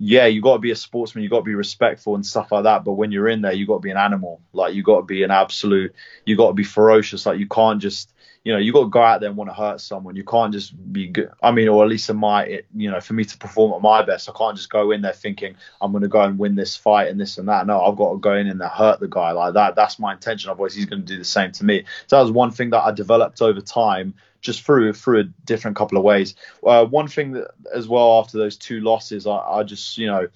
[0.03, 2.64] yeah, you got to be a sportsman, you got to be respectful and stuff like
[2.64, 2.84] that.
[2.84, 4.40] But when you're in there, you got to be an animal.
[4.55, 5.94] Like you got to be an absolute,
[6.24, 7.26] you got to be ferocious.
[7.26, 8.11] Like you can't just
[8.42, 10.16] you know, you got to go out there and want to hurt someone.
[10.16, 11.30] You can't just be good.
[11.42, 13.82] I mean, or at least in my, it, you know, for me to perform at
[13.82, 16.55] my best, I can't just go in there thinking I'm going to go and win
[16.55, 17.66] this fight and this and that.
[17.66, 19.74] No, I've got to go in and hurt the guy like that.
[19.74, 20.51] That's my intention.
[20.51, 21.84] Otherwise, he's going to do the same to me.
[22.07, 25.76] So that was one thing that I developed over time, just through through a different
[25.76, 26.34] couple of ways.
[26.66, 30.28] Uh, one thing that, as well after those two losses, I, I just, you know,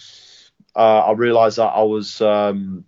[0.76, 2.20] uh, I realized that I was.
[2.20, 2.84] Um,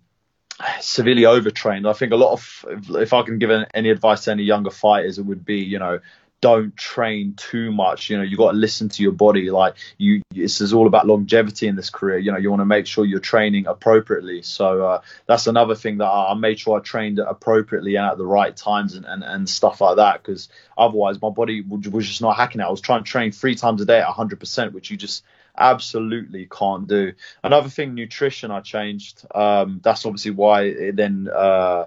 [0.81, 1.87] severely overtrained.
[1.87, 2.65] I think a lot of,
[2.95, 5.99] if I can give any advice to any younger fighters, it would be, you know,
[6.39, 8.09] don't train too much.
[8.09, 9.49] You know, you got to listen to your body.
[9.49, 12.19] Like you, this is all about longevity in this career.
[12.19, 14.43] You know, you want to make sure you're training appropriately.
[14.43, 18.17] So uh, that's another thing that I, I, made sure I trained appropriately and at
[18.17, 20.21] the right times and, and, and stuff like that.
[20.21, 22.65] Because otherwise, my body was just not hacking it.
[22.65, 25.23] I was trying to train three times a day at 100%, which you just
[25.57, 27.13] absolutely can't do.
[27.43, 29.25] Another thing, nutrition, I changed.
[29.33, 31.85] Um, that's obviously why it then, uh,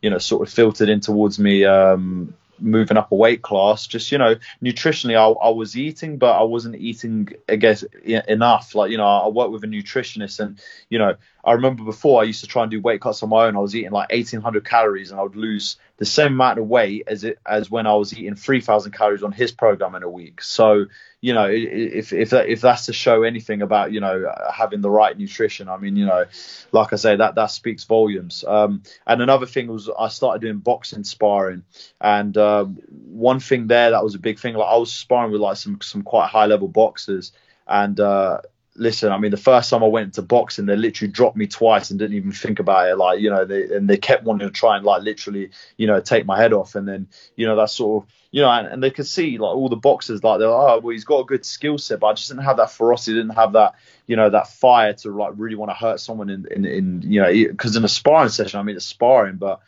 [0.00, 1.66] you know, sort of filtered in towards me.
[1.66, 3.86] Um, moving up a weight class.
[3.86, 8.74] Just you know, nutritionally, I, I was eating, but I wasn't eating, I guess, enough.
[8.74, 12.24] Like you know, I work with a nutritionist, and you know, I remember before I
[12.24, 13.56] used to try and do weight cuts on my own.
[13.56, 17.04] I was eating like 1,800 calories, and I would lose the same amount of weight
[17.06, 20.42] as it as when I was eating 3,000 calories on his program in a week.
[20.42, 20.86] So
[21.20, 24.90] you know, if if that, if that's to show anything about you know having the
[24.90, 26.24] right nutrition, I mean, you know,
[26.72, 28.42] like I say, that that speaks volumes.
[28.46, 31.64] Um, and another thing was I started doing boxing sparring,
[32.00, 34.54] and um, one thing there that was a big thing.
[34.54, 37.32] Like I was sparring with like some some quite high level boxers,
[37.66, 38.40] and uh,
[38.74, 41.90] listen, I mean, the first time I went to boxing, they literally dropped me twice
[41.90, 42.96] and didn't even think about it.
[42.96, 46.00] Like, you know, they and they kept wanting to try and like literally, you know,
[46.00, 46.74] take my head off.
[46.74, 49.54] And then, you know, that sort of you know, and, and, they could see like
[49.54, 52.08] all the boxers like they're like, oh well he's got a good skill set, but
[52.08, 53.74] I just didn't have that ferocity, didn't have that
[54.06, 57.20] you know that fire to like really want to hurt someone in in, in you
[57.20, 59.60] know because in a sparring session I mean it's sparring, but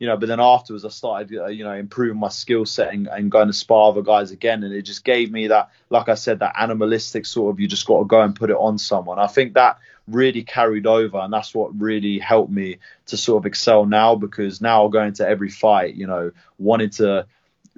[0.00, 3.06] you know, but then afterwards I started, uh, you know, improving my skill set and,
[3.06, 6.14] and, going to spar other guys again, and it just gave me that, like I
[6.14, 9.18] said, that animalistic sort of you just got to go and put it on someone.
[9.18, 13.46] I think that really carried over, and that's what really helped me to sort of
[13.46, 17.26] excel now because now I'll go into every fight, you know, wanting to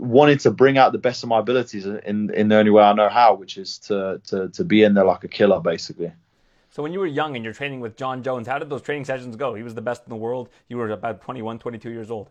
[0.03, 2.93] wanting to bring out the best of my abilities in in the only way I
[2.93, 6.13] know how, which is to to to be in there like a killer, basically.
[6.71, 9.05] So when you were young and you're training with Jon Jones, how did those training
[9.05, 9.55] sessions go?
[9.55, 10.49] He was the best in the world.
[10.69, 12.31] You were about 21, 22 years old.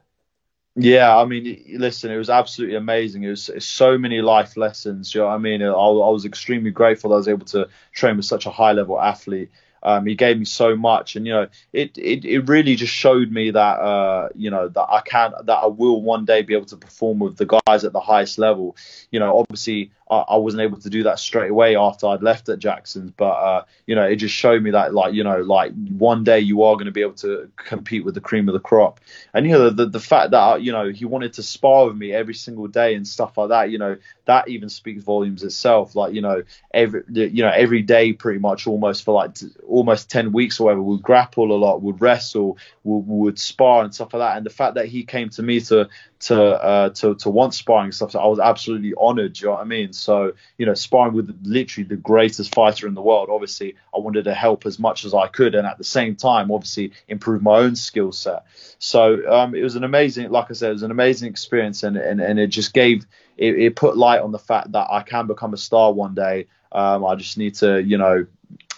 [0.75, 3.23] Yeah, I mean, listen, it was absolutely amazing.
[3.23, 5.13] It was, it was so many life lessons.
[5.13, 5.61] You know I mean?
[5.61, 8.99] I, I was extremely grateful I was able to train with such a high level
[8.99, 9.51] athlete.
[9.83, 13.31] Um, he gave me so much, and you know, it, it it really just showed
[13.31, 16.67] me that uh, you know that I can that I will one day be able
[16.67, 18.75] to perform with the guys at the highest level.
[19.11, 22.49] You know, obviously I, I wasn't able to do that straight away after I'd left
[22.49, 25.71] at Jackson's, but uh, you know, it just showed me that like you know, like
[25.89, 28.59] one day you are going to be able to compete with the cream of the
[28.59, 28.99] crop.
[29.33, 32.11] And you know, the the fact that you know he wanted to spar with me
[32.11, 35.95] every single day and stuff like that, you know, that even speaks volumes itself.
[35.95, 36.43] Like you know,
[36.73, 39.37] every you know every day pretty much almost for like
[39.67, 43.95] almost 10 weeks or whatever, would grapple a lot, would wrestle, would, would spar and
[43.95, 44.37] stuff like that.
[44.37, 45.87] And the fact that he came to me to
[46.21, 49.39] to uh, to to want sparring stuff, so I was absolutely honoured.
[49.39, 49.91] You know what I mean?
[49.91, 53.29] So you know, sparring with literally the greatest fighter in the world.
[53.31, 56.51] Obviously, I wanted to help as much as I could, and at the same time,
[56.51, 58.45] obviously, improve my own skill set.
[58.77, 61.97] So um, it was an amazing, like I said, it was an amazing experience, and
[61.97, 63.05] and, and it just gave
[63.37, 66.47] it, it put light on the fact that I can become a star one day.
[66.71, 68.27] Um, I just need to, you know,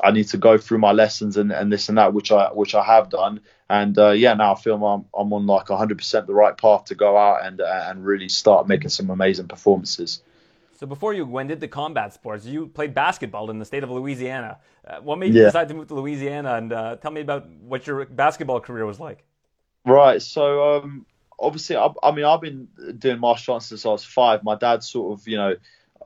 [0.04, 2.74] I need to go through my lessons and, and this and that, which I which
[2.74, 3.41] I have done.
[3.74, 6.96] And uh, yeah, now I feel I'm, I'm on like 100% the right path to
[6.96, 10.22] go out and uh, and really start making some amazing performances.
[10.78, 14.60] So before you went into combat sports, you played basketball in the state of Louisiana.
[14.88, 15.48] Uh, what made you yeah.
[15.48, 16.54] decide to move to Louisiana?
[16.54, 19.24] And uh, tell me about what your basketball career was like.
[19.86, 20.22] Right.
[20.22, 21.08] So um,
[21.40, 22.68] obviously, I, I mean, I've been
[23.00, 24.44] doing martial arts since I was five.
[24.44, 25.56] My dad sort of, you know,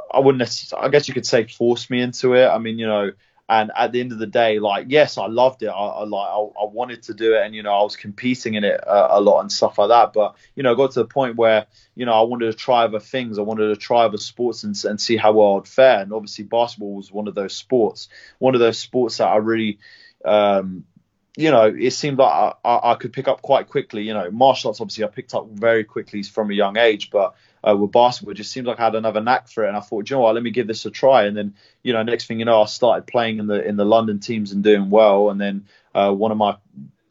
[0.09, 2.47] I wouldn't necessarily, I guess you could say forced me into it.
[2.47, 3.11] I mean, you know,
[3.49, 5.67] and at the end of the day, like yes, I loved it.
[5.67, 8.55] I, I like I, I, wanted to do it, and you know I was competing
[8.55, 10.11] in it uh, a lot and stuff like that.
[10.11, 12.83] But you know, I got to the point where you know I wanted to try
[12.83, 13.39] other things.
[13.39, 16.01] I wanted to try other sports and, and see how well I'd fare.
[16.01, 18.09] And obviously, basketball was one of those sports.
[18.39, 19.79] One of those sports that I really
[20.25, 20.83] um,
[21.37, 24.01] you know, it seemed like I, I, could pick up quite quickly.
[24.01, 27.35] You know, martial arts obviously I picked up very quickly from a young age, but
[27.63, 29.67] uh, with basketball, it just seemed like I had another knack for it.
[29.67, 31.25] And I thought, you know what, let me give this a try.
[31.25, 33.85] And then, you know, next thing you know, I started playing in the in the
[33.85, 35.29] London teams and doing well.
[35.29, 36.57] And then uh, one of my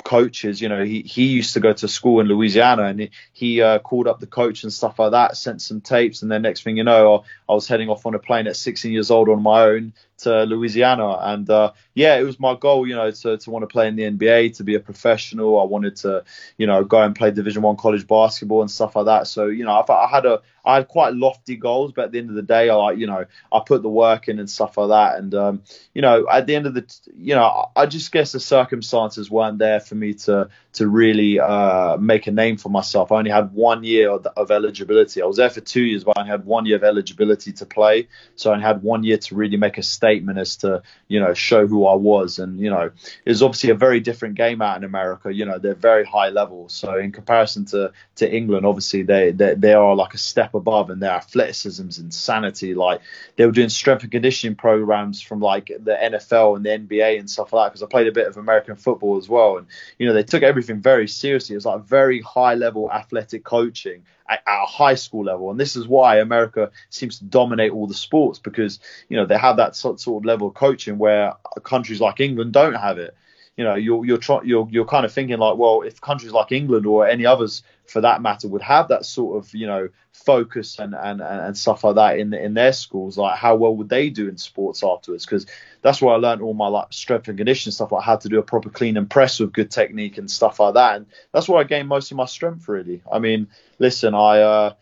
[0.07, 0.61] coaches.
[0.61, 3.81] You know, he, he used to go to school in Louisiana and he, he uh,
[3.81, 6.22] called up the coach and stuff like that, sent some tapes.
[6.22, 8.57] And then next thing you know, I, I was heading off on a plane at
[8.57, 11.19] 16 years old on my own to Louisiana.
[11.21, 13.97] And uh, yeah, it was my goal, you know, to, to want to play in
[13.97, 15.61] the NBA, to be a professional.
[15.61, 16.25] I wanted to,
[16.57, 19.27] you know, go and play Division One college basketball and stuff like that.
[19.27, 22.19] So, you know, I, I had a, I had quite lofty goals, but at the
[22.19, 24.89] end of the day, I, you know, I put the work in and stuff like
[24.89, 25.19] that.
[25.19, 25.62] And, um,
[25.95, 26.85] you know, at the end of the,
[27.17, 31.97] you know, I just guess the circumstances weren't there for me to, to really uh,
[31.99, 33.12] make a name for myself.
[33.12, 35.23] I only had one year of, of, eligibility.
[35.23, 38.09] I was there for two years, but I had one year of eligibility to play.
[38.35, 41.35] So I had one year to really make a step statement as to you know
[41.35, 42.91] show who I was, and you know
[43.25, 45.33] it was obviously a very different game out in America.
[45.33, 49.55] You know they're very high level, so in comparison to to England, obviously they they,
[49.55, 52.75] they are like a step above, and their athleticism's insanity.
[52.75, 53.01] Like
[53.37, 57.29] they were doing strength and conditioning programs from like the NFL and the NBA and
[57.29, 57.69] stuff like that.
[57.71, 59.67] Because I played a bit of American football as well, and
[59.99, 61.55] you know they took everything very seriously.
[61.55, 65.59] It was like very high level athletic coaching at, at a high school level, and
[65.59, 69.57] this is why America seems to dominate all the sports because you know they have
[69.57, 73.16] that sort, sort of level of coaching where countries like England don't have it.
[73.57, 76.53] You know, you're you're try, you're you're kind of thinking like, well, if countries like
[76.53, 80.79] England or any others for that matter would have that sort of you know focus
[80.79, 84.11] and and and stuff like that in in their schools, like how well would they
[84.11, 85.24] do in sports afterwards?
[85.24, 85.47] Because
[85.87, 88.39] that's where I learned all my like strength and conditioning stuff, like how to do
[88.39, 90.97] a proper clean and press with good technique and stuff like that.
[90.97, 93.03] And that's where I gained most of my strength really.
[93.11, 94.41] I mean, listen, I.
[94.41, 94.74] uh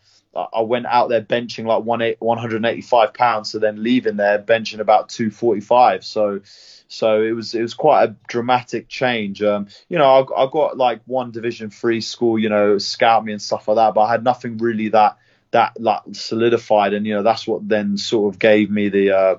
[0.53, 6.03] I went out there benching like 185 pounds, so then leaving there benching about 245.
[6.03, 6.41] So,
[6.89, 9.41] so it was it was quite a dramatic change.
[9.41, 13.31] Um, you know, I, I got like one Division Three school, you know, scout me
[13.31, 15.17] and stuff like that, but I had nothing really that
[15.51, 19.35] that like solidified, and you know, that's what then sort of gave me the uh,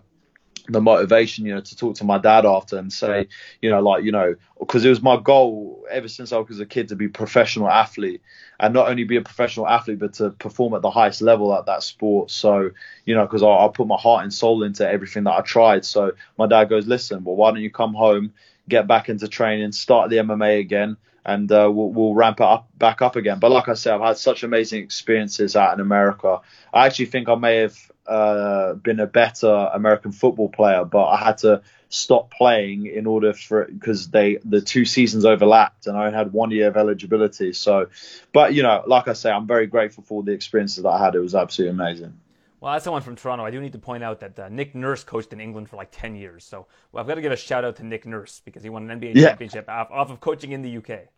[0.68, 3.28] the motivation, you know, to talk to my dad after and say,
[3.62, 6.66] you know, like, you know, because it was my goal ever since I was a
[6.66, 8.22] kid to be a professional athlete
[8.58, 11.66] and not only be a professional athlete, but to perform at the highest level at
[11.66, 12.30] that sport.
[12.30, 12.70] So,
[13.04, 15.84] you know, because I, I put my heart and soul into everything that I tried.
[15.84, 18.32] So my dad goes, listen, well, why don't you come home,
[18.68, 22.68] get back into training, start the MMA again, and uh, we'll, we'll, ramp it up
[22.78, 23.40] back up again.
[23.40, 26.40] But like I said, I've had such amazing experiences out in America.
[26.72, 27.76] I actually think I may have
[28.06, 33.32] uh, been a better American football player, but I had to stop playing in order
[33.32, 37.52] for because they the two seasons overlapped and I had one year of eligibility.
[37.52, 37.88] So,
[38.32, 41.14] but you know, like I say, I'm very grateful for the experiences that I had.
[41.14, 42.18] It was absolutely amazing.
[42.60, 45.04] Well, as someone from Toronto, I do need to point out that uh, Nick Nurse
[45.04, 46.44] coached in England for like 10 years.
[46.44, 48.90] So well, I've got to give a shout out to Nick Nurse because he won
[48.90, 49.28] an NBA yeah.
[49.28, 51.08] championship off, off of coaching in the UK.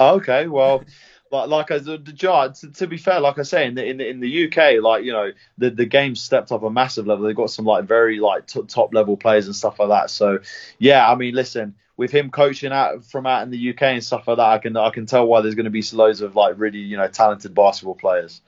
[0.00, 0.82] Okay, well,
[1.30, 2.48] like like as the jar.
[2.50, 5.04] To, to, be fair, like I say, in the, in the in the UK, like
[5.04, 7.24] you know, the the game stepped up a massive level.
[7.24, 10.10] They've got some like very like t- top level players and stuff like that.
[10.10, 10.40] So
[10.78, 14.26] yeah, I mean, listen, with him coaching out from out in the UK and stuff
[14.26, 16.54] like that, I can I can tell why there's going to be loads of like
[16.58, 18.40] really you know talented basketball players.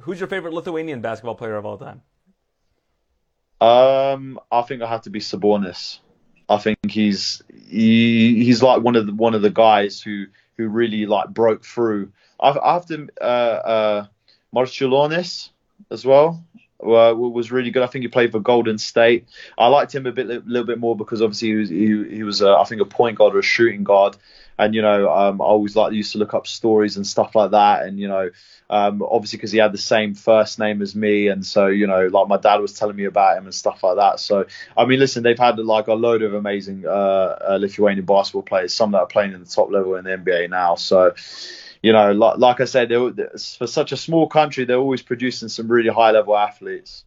[0.00, 2.00] Who's your favorite Lithuanian basketball player of all time?
[3.60, 5.98] Um, I think I have to be Sabonis.
[6.48, 10.26] I think he's he, he's like one of the one of the guys who
[10.60, 12.12] who really like broke through.
[12.42, 14.06] To uh, uh,
[14.54, 15.50] Marciulionis
[15.90, 16.44] as well.
[16.82, 17.82] Uh, was really good.
[17.82, 19.28] I think he played for Golden State.
[19.58, 22.22] I liked him a bit, a little bit more because obviously he was, he, he
[22.22, 24.16] was, I think, a point guard or a shooting guard.
[24.60, 27.52] And you know, um, I always like used to look up stories and stuff like
[27.52, 27.82] that.
[27.82, 28.30] And you know,
[28.68, 32.06] um, obviously because he had the same first name as me, and so you know,
[32.08, 34.20] like my dad was telling me about him and stuff like that.
[34.20, 34.44] So
[34.76, 38.74] I mean, listen, they've had like a load of amazing uh, uh, Lithuanian basketball players,
[38.74, 40.74] some that are playing in the top level in the NBA now.
[40.74, 41.14] So
[41.82, 45.68] you know, like, like I said, for such a small country, they're always producing some
[45.68, 47.04] really high level athletes.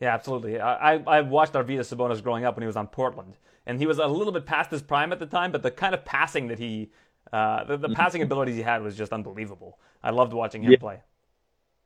[0.00, 0.60] Yeah, absolutely.
[0.60, 3.34] I, I watched Arvydas Sabonis growing up when he was on Portland,
[3.66, 5.94] and he was a little bit past his prime at the time, but the kind
[5.94, 6.90] of passing that he,
[7.32, 9.78] uh, the, the passing abilities he had was just unbelievable.
[10.02, 10.78] I loved watching him yeah.
[10.78, 11.00] play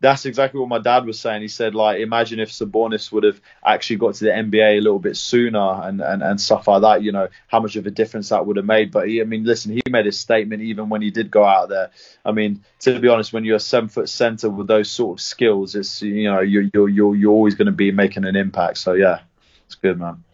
[0.01, 1.43] that's exactly what my dad was saying.
[1.43, 4.99] He said, like, imagine if Sabonis would have actually got to the NBA a little
[4.99, 8.31] bit sooner and, and, and stuff like that, you know, how much of a difference
[8.31, 8.91] that would have made.
[8.91, 11.68] But he, I mean, listen, he made his statement even when he did go out
[11.68, 11.91] there.
[12.24, 15.22] I mean, to be honest, when you're a seven foot center with those sort of
[15.22, 18.78] skills, it's, you know, you're, you're, you're, you're always going to be making an impact.
[18.78, 19.20] So, yeah,
[19.66, 20.24] it's good, man.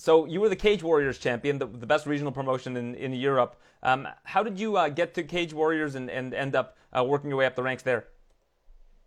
[0.00, 3.60] So you were the Cage Warriors champion, the, the best regional promotion in, in Europe.
[3.82, 7.28] Um, how did you uh, get to Cage Warriors and, and end up uh, working
[7.28, 8.06] your way up the ranks there?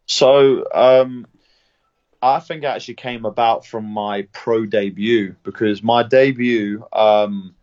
[0.06, 1.26] So um,
[2.22, 6.86] I think it actually came about from my pro debut because my debut.
[6.94, 7.56] Um,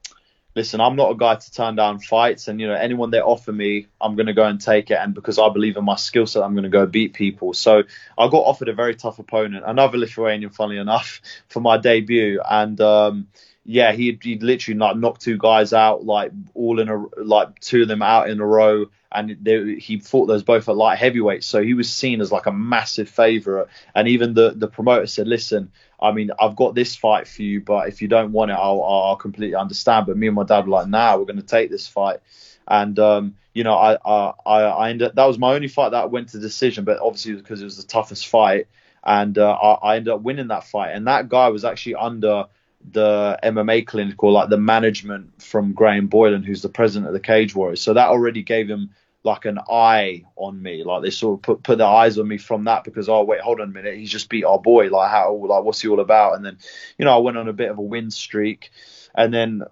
[0.61, 3.51] listen, I'm not a guy to turn down fights, and you know anyone they offer
[3.51, 4.99] me, I'm going to go and take it.
[5.01, 7.55] And because I believe in my skill set, I'm going to go beat people.
[7.55, 7.85] So
[8.19, 12.79] I got offered a very tough opponent, another Lithuanian, funnily enough, for my debut, and.
[12.81, 13.29] Um,
[13.63, 17.83] yeah, he'd, he'd literally like knocked two guys out, like all in a like two
[17.83, 21.45] of them out in a row, and they, he fought those both at light heavyweight,
[21.45, 23.69] so he was seen as like a massive favourite.
[23.95, 25.71] And even the the promoter said, "Listen,
[26.01, 28.83] I mean, I've got this fight for you, but if you don't want it, I'll,
[28.83, 31.71] I'll completely understand." But me and my dad were like, "Nah, we're going to take
[31.71, 32.21] this fight."
[32.67, 36.31] And um, you know, I I I ended that was my only fight that went
[36.31, 38.69] to decision, but obviously because it was the toughest fight,
[39.05, 40.91] and uh, I, I ended up winning that fight.
[40.91, 42.47] And that guy was actually under
[42.93, 47.21] the MMA clinic or like the management from Graham Boylan, who's the president of the
[47.21, 47.83] Cage Warriors.
[47.83, 48.91] So that already gave him
[49.23, 50.85] like an eye on me.
[50.85, 53.41] Like they sort of put put their eyes on me from that because oh wait,
[53.41, 54.89] hold on a minute, he's just beat our boy.
[54.89, 56.35] Like how like what's he all about?
[56.35, 56.59] And then
[56.99, 58.71] you know I went on a bit of a win streak,
[59.15, 59.63] and then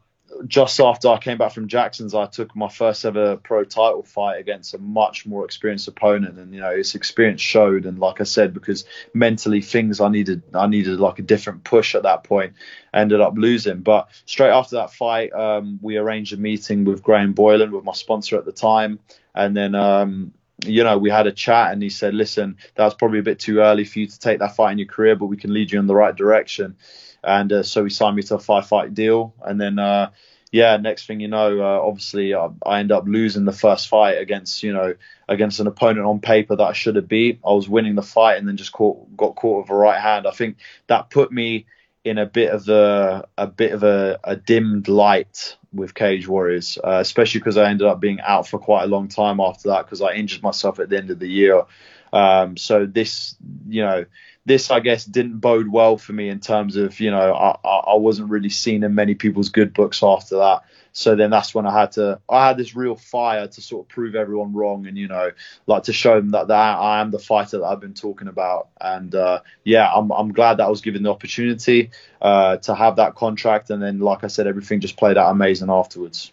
[0.47, 4.39] just after I came back from Jackson's, I took my first ever pro title fight
[4.39, 7.87] against a much more experienced opponent, and you know his experience showed.
[7.87, 8.85] And like I said, because
[9.15, 12.55] mentally things I needed, I needed like a different push at that point.
[12.93, 17.33] Ended up losing, but straight after that fight, um, we arranged a meeting with Graham
[17.33, 18.99] Boylan, with my sponsor at the time,
[19.35, 19.75] and then.
[19.75, 20.33] Um,
[20.67, 23.39] you know, we had a chat and he said, listen, that was probably a bit
[23.39, 25.71] too early for you to take that fight in your career, but we can lead
[25.71, 26.77] you in the right direction
[27.23, 30.11] and uh, so he signed me to a five fight deal, and then uh,
[30.51, 34.19] yeah, next thing you know, uh, obviously I, I end up losing the first fight
[34.19, 34.95] against you know
[35.29, 37.41] against an opponent on paper that I should have beat.
[37.45, 40.27] I was winning the fight and then just caught got caught with a right hand.
[40.27, 41.67] I think that put me
[42.05, 46.79] in a bit of a a bit of a, a dimmed light with Cage Warriors,
[46.83, 49.85] uh, especially because I ended up being out for quite a long time after that
[49.85, 51.65] because I injured myself at the end of the year.
[52.13, 53.37] Um, so this,
[53.69, 54.07] you know,
[54.49, 57.95] this I guess didn't bode well for me in terms of you know I, I
[57.95, 60.63] wasn't really seen in many people's good books after that.
[60.93, 63.89] So then that's when I had to I had this real fire to sort of
[63.89, 65.31] prove everyone wrong and you know
[65.67, 68.69] like to show them that, that I am the fighter that I've been talking about.
[68.81, 72.97] And uh, yeah, I'm I'm glad that I was given the opportunity uh, to have
[72.97, 73.71] that contract.
[73.71, 76.33] And then like I said, everything just played out amazing afterwards.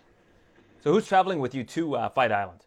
[0.83, 2.64] So who's traveling with you to uh, Fight Island?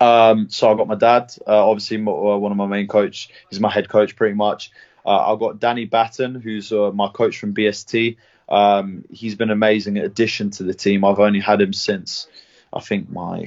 [0.00, 3.30] Um, so I got my dad, uh, obviously my, uh, one of my main coach.
[3.50, 4.70] He's my head coach pretty much.
[5.04, 8.16] Uh, I've got Danny Batten, who's uh, my coach from BST.
[8.48, 11.04] Um, he's been an amazing addition to the team.
[11.04, 12.28] I've only had him since
[12.72, 13.46] I think my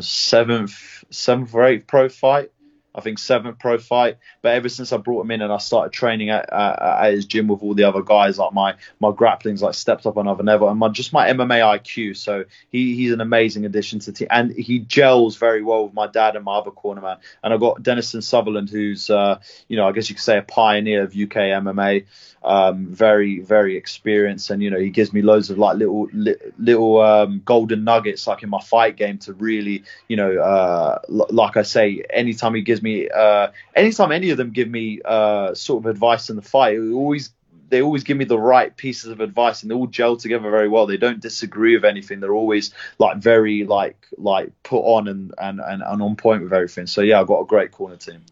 [0.00, 2.52] seventh, seventh or eighth pro fight.
[2.96, 4.16] I think seventh pro fight.
[4.40, 7.26] But ever since I brought him in and I started training at, uh, at his
[7.26, 10.68] gym with all the other guys, like my my grappling's like stepped up another level,
[10.68, 12.16] and my, just my MMA IQ.
[12.16, 15.94] So he, he's an amazing addition to the team, and he gels very well with
[15.94, 17.18] my dad and my other corner man.
[17.44, 20.42] And I've got Denison Sutherland, who's uh, you know I guess you could say a
[20.42, 22.06] pioneer of UK MMA
[22.46, 26.36] um, very very experienced, and you know he gives me loads of like little li-
[26.58, 31.26] little um, golden nuggets like in my fight game to really you know uh, l-
[31.30, 35.54] like I say anytime he gives me uh, anytime any of them give me uh,
[35.54, 37.30] sort of advice in the fight, always
[37.68, 40.68] they always give me the right pieces of advice and they all gel together very
[40.68, 40.86] well.
[40.86, 42.20] They don't disagree with anything.
[42.20, 46.52] They're always like very like like put on and and, and, and on point with
[46.52, 46.86] everything.
[46.86, 48.22] So yeah, I've got a great corner team.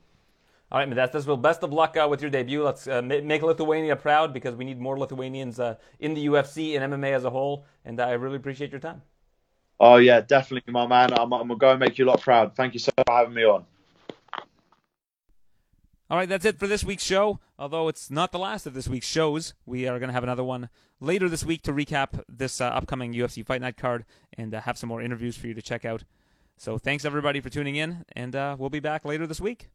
[0.74, 1.24] All right, Modestas.
[1.24, 2.64] Well, best of luck uh, with your debut.
[2.64, 6.92] Let's uh, make Lithuania proud because we need more Lithuanians uh, in the UFC and
[6.92, 7.64] MMA as a whole.
[7.84, 9.00] And I really appreciate your time.
[9.78, 11.12] Oh yeah, definitely, my man.
[11.12, 12.56] I'm, I'm gonna go and make you a lot proud.
[12.56, 13.64] Thank you so much for having me on.
[16.10, 17.38] All right, that's it for this week's show.
[17.56, 20.42] Although it's not the last of this week's shows, we are going to have another
[20.42, 24.04] one later this week to recap this uh, upcoming UFC Fight Night card
[24.36, 26.02] and uh, have some more interviews for you to check out.
[26.56, 29.68] So thanks everybody for tuning in, and uh, we'll be back later this week.